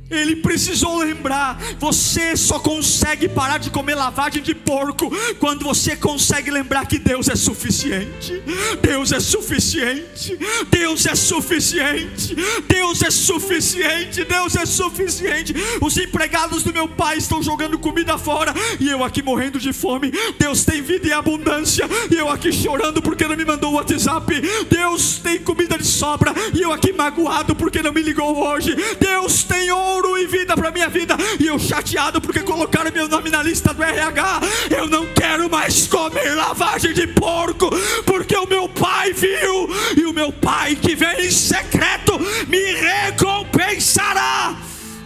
[0.10, 6.50] Ele precisou lembrar: você só consegue parar de comer lavagem de porco quando você consegue
[6.50, 8.42] lembrar que Deus é suficiente.
[8.82, 10.38] Deus é suficiente.
[10.70, 12.36] Deus é suficiente.
[12.68, 14.26] Deus é suficiente.
[14.26, 15.54] Deus é suficiente.
[15.82, 20.12] Os empregados do meu pai estão jogando comida fora e eu aqui morrendo de fome.
[20.40, 24.42] Deus tem vida e abundância e eu aqui chorando porque não me mandou o WhatsApp.
[24.70, 28.76] Deus tem comida de sobra e eu aqui magoado porque não me ligou hoje.
[29.00, 31.16] Deus tem ouro ouro e vida para minha vida.
[31.40, 34.42] E eu chateado porque colocaram meu nome na lista do RH.
[34.70, 37.70] Eu não quero mais comer lavagem de porco,
[38.06, 44.56] porque o meu pai viu, e o meu pai que vem em secreto me recompensará.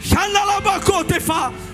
[0.02, 1.73] Xanalabacotefa.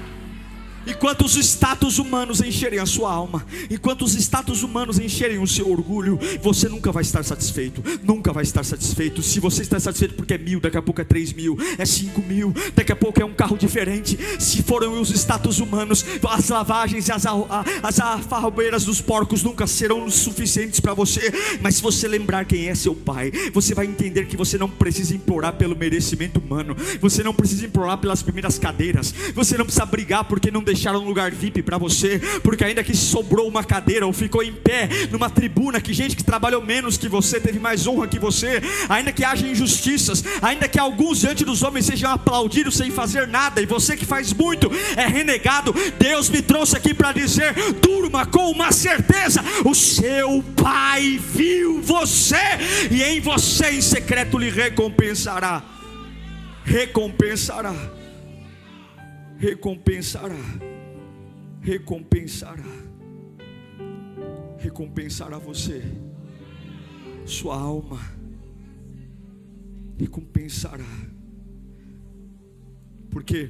[0.90, 5.70] Enquanto os status humanos encherem a sua alma, enquanto os status humanos encherem o seu
[5.70, 9.22] orgulho, você nunca vai estar satisfeito, nunca vai estar satisfeito.
[9.22, 12.22] Se você está satisfeito porque é mil, daqui a pouco é três mil, é cinco
[12.22, 14.18] mil, daqui a pouco é um carro diferente.
[14.40, 20.80] Se foram os status humanos, as lavagens e as, as dos porcos nunca serão suficientes
[20.80, 21.32] para você.
[21.62, 25.16] Mas se você lembrar quem é seu pai, você vai entender que você não precisa
[25.16, 30.24] implorar pelo merecimento humano, você não precisa implorar pelas primeiras cadeiras, você não precisa brigar
[30.24, 34.08] porque não deixou deixaram um lugar VIP para você, porque ainda que sobrou uma cadeira
[34.08, 37.86] ou ficou em pé numa tribuna que gente que trabalhou menos que você teve mais
[37.86, 42.78] honra que você, ainda que haja injustiças, ainda que alguns diante dos homens sejam aplaudidos
[42.78, 47.12] sem fazer nada e você que faz muito é renegado, Deus me trouxe aqui para
[47.12, 52.38] dizer: durma com uma certeza, o seu Pai viu você
[52.90, 55.62] e em você em secreto lhe recompensará.
[56.64, 57.99] Recompensará
[59.40, 60.36] recompensará,
[61.62, 62.62] recompensará,
[64.58, 65.82] recompensará você,
[67.26, 68.02] sua alma,
[69.98, 70.84] recompensará,
[73.10, 73.50] porque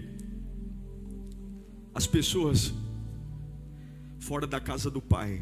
[1.96, 2.72] as pessoas
[4.20, 5.42] fora da casa do Pai,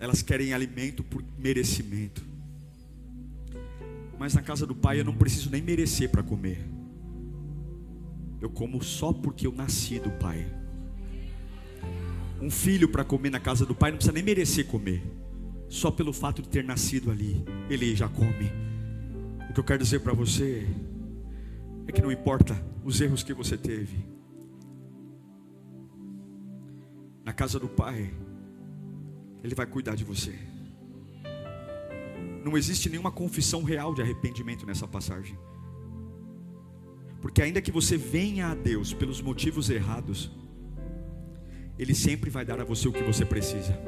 [0.00, 2.24] elas querem alimento por merecimento,
[4.18, 6.81] mas na casa do Pai eu não preciso nem merecer para comer.
[8.42, 10.44] Eu como só porque eu nasci do Pai.
[12.40, 15.00] Um filho para comer na casa do Pai não precisa nem merecer comer.
[15.68, 18.50] Só pelo fato de ter nascido ali, ele já come.
[19.48, 20.66] O que eu quero dizer para você
[21.86, 24.04] é que não importa os erros que você teve.
[27.24, 28.12] Na casa do Pai,
[29.44, 30.36] Ele vai cuidar de você.
[32.44, 35.38] Não existe nenhuma confissão real de arrependimento nessa passagem.
[37.22, 40.28] Porque ainda que você venha a Deus pelos motivos errados,
[41.78, 43.78] Ele sempre vai dar a você o que você precisa.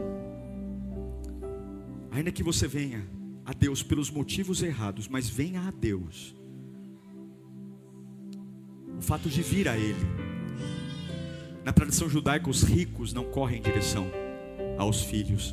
[2.12, 3.04] Ainda que você venha
[3.44, 6.34] a Deus pelos motivos errados, mas venha a Deus.
[8.96, 10.06] O fato de vir a Ele.
[11.64, 14.06] Na tradição judaica, os ricos não correm em direção
[14.78, 15.52] aos filhos.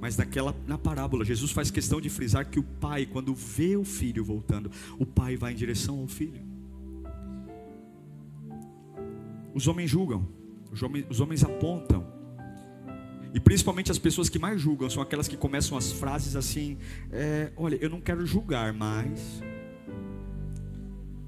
[0.00, 3.84] Mas naquela na parábola, Jesus faz questão de frisar que o pai, quando vê o
[3.84, 4.68] filho voltando,
[4.98, 6.51] o pai vai em direção ao filho.
[9.54, 10.26] Os homens julgam,
[10.70, 12.06] os homens, os homens apontam.
[13.34, 16.78] E principalmente as pessoas que mais julgam são aquelas que começam as frases assim:
[17.10, 19.42] é, Olha, eu não quero julgar, mas.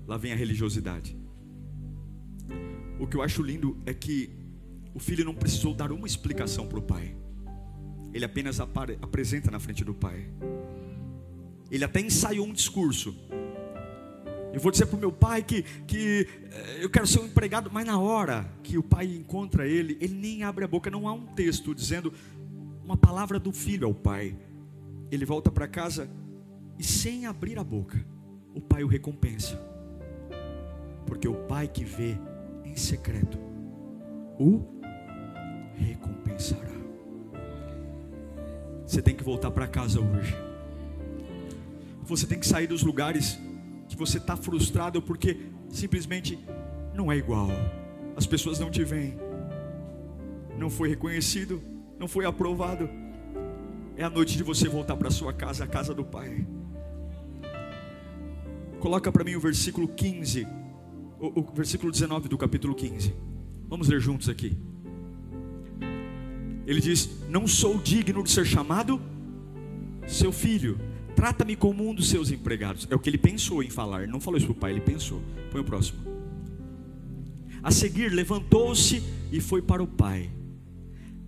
[0.06, 1.16] Lá vem a religiosidade.
[2.98, 4.30] O que eu acho lindo é que
[4.94, 7.16] o filho não precisou dar uma explicação para o pai,
[8.12, 10.28] ele apenas apresenta na frente do pai.
[11.70, 13.16] Ele até ensaiou um discurso,
[14.54, 17.68] eu vou dizer para o meu pai que, que eh, eu quero ser um empregado,
[17.72, 21.12] mas na hora que o pai encontra ele, ele nem abre a boca, não há
[21.12, 22.12] um texto dizendo
[22.84, 24.36] uma palavra do filho ao pai.
[25.10, 26.08] Ele volta para casa
[26.78, 27.98] e sem abrir a boca,
[28.54, 29.60] o pai o recompensa.
[31.04, 32.16] Porque o pai que vê
[32.64, 33.36] em secreto
[34.38, 34.62] o
[35.74, 36.70] recompensará.
[38.86, 40.36] Você tem que voltar para casa hoje.
[42.04, 43.36] Você tem que sair dos lugares
[43.94, 45.38] que você está frustrado porque
[45.68, 46.38] simplesmente
[46.92, 47.48] não é igual.
[48.16, 49.18] As pessoas não te veem,
[50.58, 51.62] não foi reconhecido,
[51.98, 52.88] não foi aprovado.
[53.96, 56.46] É a noite de você voltar para sua casa, a casa do Pai.
[58.80, 60.46] Coloca para mim o versículo 15,
[61.18, 63.14] o, o versículo 19 do capítulo 15.
[63.68, 64.56] Vamos ler juntos aqui.
[66.66, 69.00] Ele diz: Não sou digno de ser chamado
[70.06, 70.78] seu filho
[71.14, 72.86] trata-me como um dos seus empregados.
[72.90, 74.02] É o que ele pensou em falar.
[74.02, 75.22] Ele não falou isso para o pai, ele pensou.
[75.50, 75.98] Põe o próximo.
[77.62, 79.02] A seguir, levantou-se
[79.32, 80.30] e foi para o pai.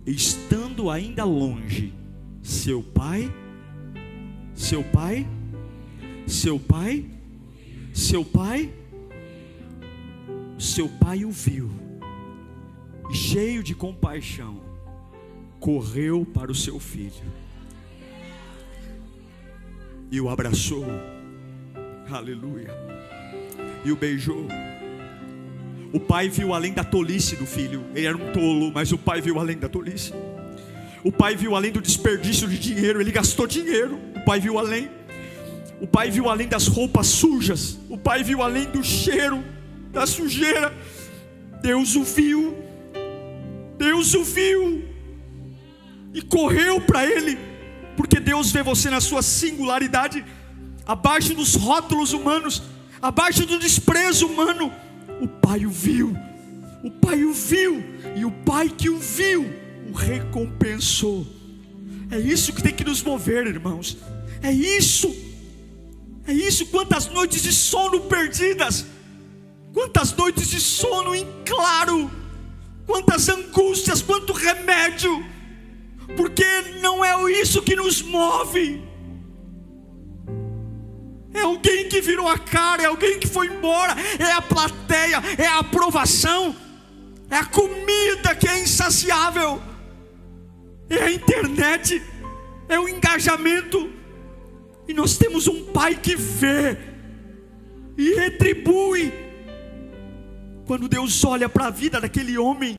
[0.05, 1.93] Estando ainda longe,
[2.41, 3.33] seu pai,
[4.53, 5.27] seu pai,
[6.25, 7.05] seu pai,
[7.93, 8.71] seu pai,
[10.57, 11.69] seu pai o viu,
[13.11, 14.61] cheio de compaixão,
[15.59, 17.46] correu para o seu filho
[20.11, 20.85] e o abraçou,
[22.09, 22.73] aleluia,
[23.83, 24.47] e o beijou.
[25.93, 29.21] O pai viu além da tolice do filho, ele era um tolo, mas o pai
[29.21, 30.13] viu além da tolice.
[31.03, 33.97] O pai viu além do desperdício de dinheiro, ele gastou dinheiro.
[34.15, 34.89] O pai viu além.
[35.79, 37.79] O pai viu além das roupas sujas.
[37.89, 39.43] O pai viu além do cheiro,
[39.91, 40.75] da sujeira.
[41.61, 42.57] Deus o viu.
[43.77, 44.83] Deus o viu.
[46.13, 47.37] E correu para ele.
[48.37, 50.23] Deus vê você na sua singularidade,
[50.85, 52.61] abaixo dos rótulos humanos,
[53.01, 54.71] abaixo do desprezo humano.
[55.19, 56.15] O pai o viu.
[56.83, 57.83] O pai o viu.
[58.15, 59.43] E o pai que o viu
[59.89, 61.25] o recompensou.
[62.11, 63.97] É isso que tem que nos mover, irmãos.
[64.43, 65.15] É isso.
[66.27, 66.67] É isso.
[66.67, 68.85] Quantas noites de sono perdidas.
[69.73, 72.11] Quantas noites de sono em claro.
[72.85, 75.25] Quantas angústias, quanto remédio.
[76.15, 76.45] Porque
[76.81, 78.83] não é isso que nos move.
[81.33, 85.45] É alguém que virou a cara, é alguém que foi embora, é a plateia, é
[85.45, 86.55] a aprovação,
[87.29, 89.61] é a comida que é insaciável
[90.89, 92.01] é a internet,
[92.69, 93.91] é o engajamento.
[94.87, 96.77] E nós temos um pai que vê
[97.97, 99.11] e retribui.
[100.65, 102.77] Quando Deus olha para a vida daquele homem,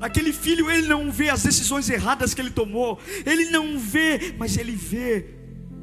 [0.00, 4.56] daquele filho, ele não vê as decisões erradas que ele tomou, ele não vê, mas
[4.56, 5.26] ele vê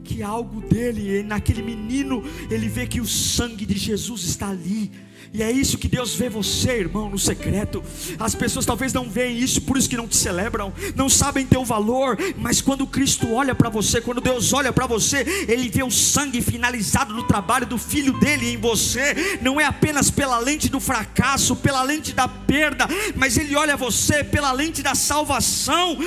[0.03, 4.91] que algo dele, naquele menino, ele vê que o sangue de Jesus está ali
[5.33, 7.83] e é isso que Deus vê você, irmão, no secreto.
[8.19, 11.63] As pessoas talvez não veem isso, por isso que não te celebram, não sabem teu
[11.63, 15.91] valor, mas quando Cristo olha para você, quando Deus olha para você, ele vê o
[15.91, 20.79] sangue finalizado no trabalho do filho dele em você, não é apenas pela lente do
[20.79, 25.97] fracasso, pela lente da perda, mas ele olha você pela lente da salvação.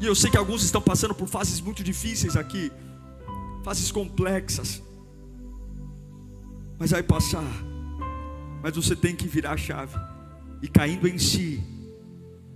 [0.00, 2.70] E eu sei que alguns estão passando por fases muito difíceis aqui,
[3.64, 4.82] fases complexas.
[6.78, 7.42] Mas vai passar
[8.62, 9.96] mas você tem que virar a chave.
[10.62, 11.62] E caindo em si,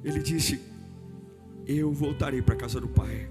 [0.02, 0.60] ele disse:
[1.66, 3.30] Eu voltarei para a casa do Pai.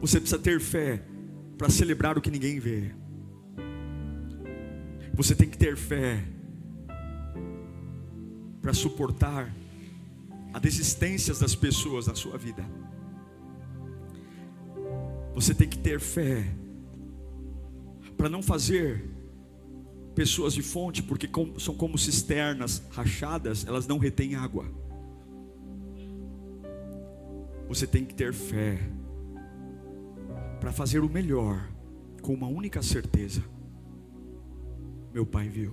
[0.00, 1.02] Você precisa ter fé
[1.56, 2.94] para celebrar o que ninguém vê.
[5.14, 6.24] Você tem que ter fé
[8.62, 9.54] para suportar
[10.52, 12.64] as desistências das pessoas na sua vida.
[15.34, 16.46] Você tem que ter fé
[18.16, 19.08] para não fazer
[20.20, 21.26] pessoas de fonte, porque
[21.58, 24.66] são como cisternas rachadas, elas não retêm água.
[27.66, 28.78] Você tem que ter fé
[30.60, 31.66] para fazer o melhor,
[32.20, 33.42] com uma única certeza:
[35.10, 35.72] meu Pai viu.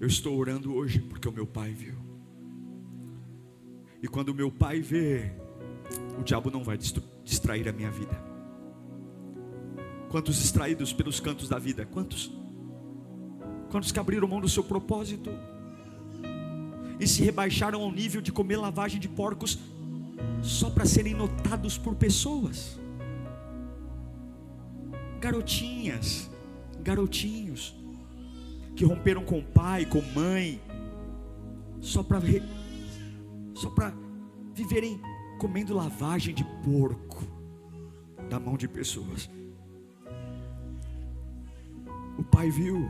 [0.00, 1.94] Eu estou orando hoje porque o meu Pai viu.
[4.02, 5.30] E quando o meu Pai vê,
[6.18, 6.76] o diabo não vai
[7.22, 8.33] distrair a minha vida.
[10.14, 11.84] Quantos distraídos pelos cantos da vida?
[11.86, 12.30] Quantos?
[13.68, 15.28] Quantos que abriram mão do seu propósito
[17.00, 19.58] e se rebaixaram ao nível de comer lavagem de porcos
[20.40, 22.78] só para serem notados por pessoas?
[25.20, 26.30] Garotinhas,
[26.80, 27.74] garotinhos
[28.76, 30.60] que romperam com pai, com mãe,
[31.80, 32.20] só para
[33.52, 33.92] só para
[34.54, 35.00] viverem
[35.40, 37.24] comendo lavagem de porco
[38.30, 39.28] da mão de pessoas.
[42.18, 42.88] O Pai viu.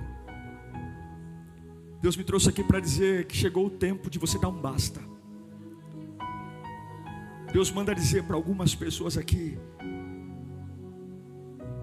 [2.01, 5.01] Deus me trouxe aqui para dizer que chegou o tempo de você dar um basta.
[7.53, 9.57] Deus manda dizer para algumas pessoas aqui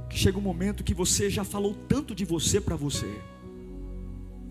[0.10, 3.08] que chega um momento que você já falou tanto de você para você.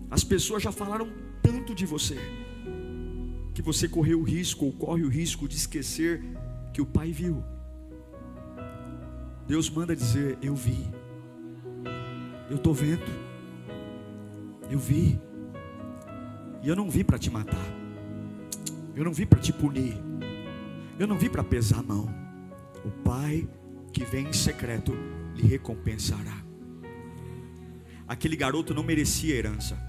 [0.09, 1.07] As pessoas já falaram
[1.41, 2.17] tanto de você
[3.53, 6.23] que você correu o risco ou corre o risco de esquecer
[6.73, 7.43] que o Pai viu.
[9.47, 11.00] Deus manda dizer: Eu vi.
[12.51, 13.01] Eu estou vendo.
[14.69, 15.17] Eu vi.
[16.61, 17.65] E eu não vi para te matar.
[18.93, 19.97] Eu não vi para te punir.
[20.99, 22.13] Eu não vi para pesar a mão.
[22.83, 23.47] O Pai
[23.93, 24.91] que vem em secreto
[25.33, 26.43] lhe recompensará.
[28.05, 29.79] Aquele garoto não merecia herança.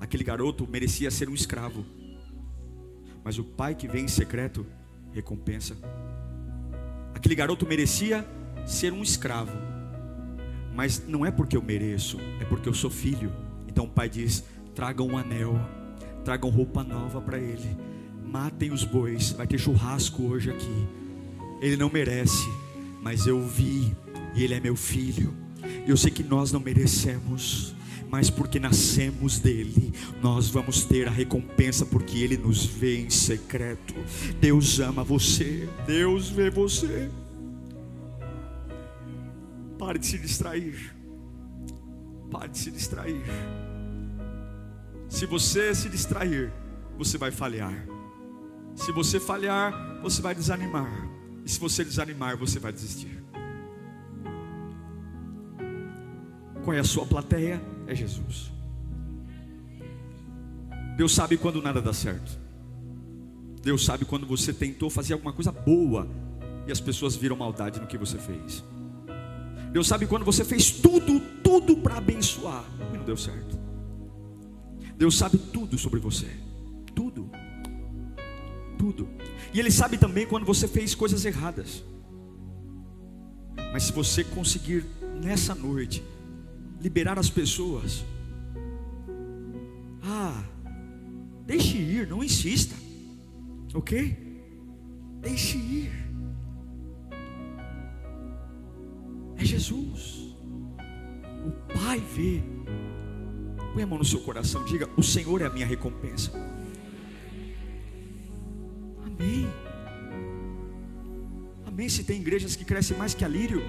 [0.00, 1.86] Aquele garoto merecia ser um escravo.
[3.22, 4.66] Mas o Pai que vem em secreto
[5.12, 5.76] recompensa
[7.14, 8.26] Aquele garoto merecia
[8.66, 9.56] ser um escravo,
[10.74, 13.32] mas não é porque eu mereço, é porque eu sou filho.
[13.68, 14.44] Então o pai diz:
[14.74, 15.58] tragam um anel,
[16.24, 17.76] tragam roupa nova para ele,
[18.24, 20.86] matem os bois, vai ter churrasco hoje aqui.
[21.60, 22.48] Ele não merece,
[23.00, 23.94] mas eu vi,
[24.34, 25.34] e ele é meu filho.
[25.86, 27.74] Eu sei que nós não merecemos,
[28.10, 33.94] mas porque nascemos dele, nós vamos ter a recompensa, porque ele nos vê em secreto.
[34.40, 37.08] Deus ama você, Deus vê você.
[39.94, 40.92] Pare de se distrair,
[42.28, 43.22] pare de se distrair.
[45.08, 46.52] Se você se distrair,
[46.98, 47.86] você vai falhar.
[48.74, 51.08] Se você falhar, você vai desanimar.
[51.44, 53.22] E se você desanimar, você vai desistir.
[56.64, 57.62] Qual é a sua plateia?
[57.86, 58.50] É Jesus.
[60.96, 62.36] Deus sabe quando nada dá certo.
[63.62, 66.08] Deus sabe quando você tentou fazer alguma coisa boa
[66.66, 68.64] e as pessoas viram maldade no que você fez.
[69.74, 72.64] Deus sabe quando você fez tudo, tudo para abençoar
[72.94, 73.58] e não deu certo.
[74.96, 76.28] Deus sabe tudo sobre você.
[76.94, 77.28] Tudo.
[78.78, 79.08] Tudo.
[79.52, 81.82] E Ele sabe também quando você fez coisas erradas.
[83.72, 84.86] Mas se você conseguir
[85.20, 86.04] nessa noite
[86.80, 88.04] liberar as pessoas.
[90.04, 90.40] Ah,
[91.44, 92.76] deixe ir, não insista,
[93.74, 94.16] ok?
[95.20, 96.03] Deixe ir.
[99.36, 100.34] É Jesus.
[101.46, 102.42] O Pai vê.
[103.72, 106.30] Põe a mão no seu coração, diga: O Senhor é a minha recompensa.
[109.04, 109.48] Amém.
[111.66, 111.88] Amém.
[111.88, 113.62] Se tem igrejas que crescem mais que a lírio.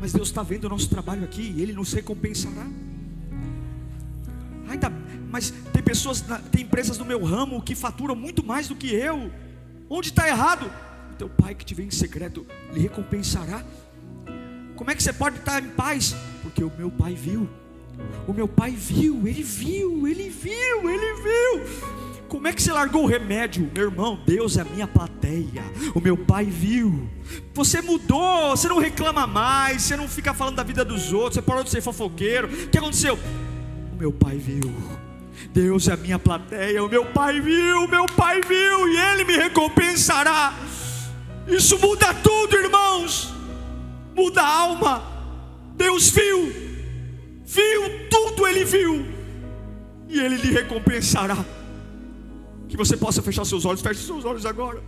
[0.00, 2.66] Mas Deus está vendo o nosso trabalho aqui e Ele nos recompensará.
[4.68, 4.90] Ainda,
[5.30, 9.30] mas tem pessoas, tem empresas do meu ramo que faturam muito mais do que eu.
[9.88, 10.70] Onde está errado?
[11.12, 13.64] O teu pai que te vem em secreto lhe recompensará.
[14.76, 16.14] Como é que você pode estar em paz?
[16.42, 17.48] Porque o meu pai viu.
[18.26, 21.94] O meu pai viu, ele viu, ele viu, ele viu.
[22.28, 23.70] Como é que você largou o remédio?
[23.72, 25.62] Meu irmão, Deus é a minha plateia.
[25.94, 27.08] O meu pai viu.
[27.52, 31.42] Você mudou, você não reclama mais, você não fica falando da vida dos outros, você
[31.42, 32.48] parou de ser fofoqueiro.
[32.48, 33.18] O que aconteceu?
[33.92, 34.74] O meu pai viu.
[35.52, 36.82] Deus é a minha plateia.
[36.82, 40.54] O meu pai viu, o meu pai viu e ele me recompensará.
[41.46, 43.33] Isso muda tudo, irmãos.
[44.14, 45.02] Muda a alma.
[45.76, 46.52] Deus viu.
[47.44, 49.06] Viu tudo, ele viu.
[50.08, 51.44] E ele lhe recompensará.
[52.68, 54.82] Que você possa fechar seus olhos, feche seus olhos agora.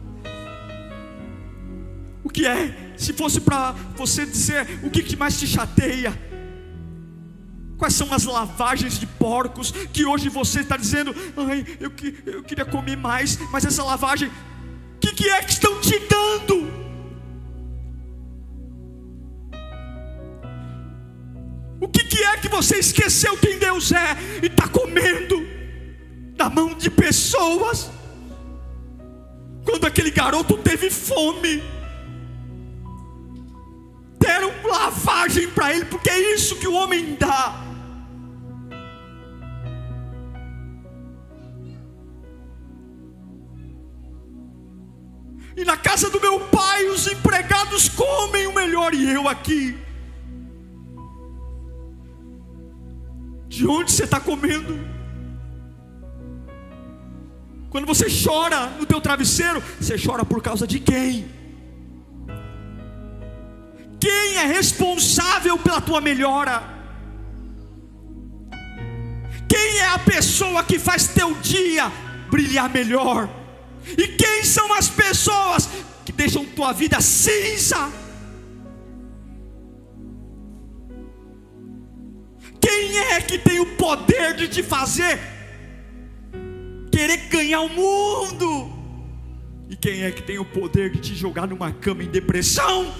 [2.24, 2.95] O que é?
[2.97, 6.12] Se fosse para você dizer o que mais te chateia,
[7.79, 12.43] Quais são as lavagens de porcos que hoje você está dizendo, ai, eu, que, eu
[12.43, 16.66] queria comer mais, mas essa lavagem, o que, que é que estão te dando?
[22.17, 25.57] Que, é que você esqueceu quem Deus é e está comendo?
[26.37, 27.91] na mão de pessoas.
[29.64, 31.62] Quando aquele garoto teve fome,
[34.19, 37.62] deram lavagem para ele, porque é isso que o homem dá.
[45.57, 49.86] E na casa do meu pai os empregados comem o melhor e eu aqui.
[53.57, 54.79] De onde você está comendo?
[57.71, 61.27] Quando você chora no teu travesseiro, você chora por causa de quem?
[63.99, 66.63] Quem é responsável pela tua melhora?
[69.49, 71.91] Quem é a pessoa que faz teu dia
[72.31, 73.27] brilhar melhor?
[73.97, 75.67] E quem são as pessoas
[76.05, 77.91] que deixam tua vida cinza?
[82.67, 85.21] Quem é que tem o poder de te fazer
[86.91, 88.73] querer ganhar o mundo.
[89.69, 92.93] E quem é que tem o poder de te jogar numa cama em depressão?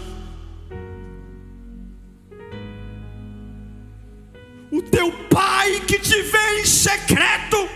[4.71, 7.69] O teu pai que te vê em secreto,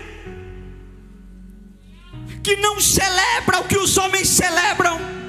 [2.40, 5.19] que não celebra o que os homens celebram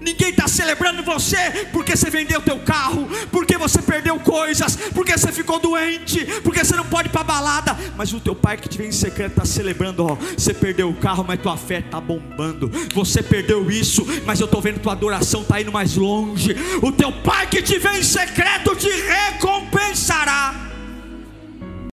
[0.00, 5.32] Ninguém está celebrando você porque você vendeu teu carro, porque você perdeu coisas, porque você
[5.32, 7.76] ficou doente, porque você não pode ir para balada.
[7.96, 10.04] Mas o teu pai que te vem em secreto está celebrando.
[10.04, 12.70] Ó, você perdeu o carro, mas tua fé está bombando.
[12.94, 16.54] Você perdeu isso, mas eu estou vendo tua adoração está indo mais longe.
[16.82, 20.67] O teu pai que te vem em secreto te recompensará.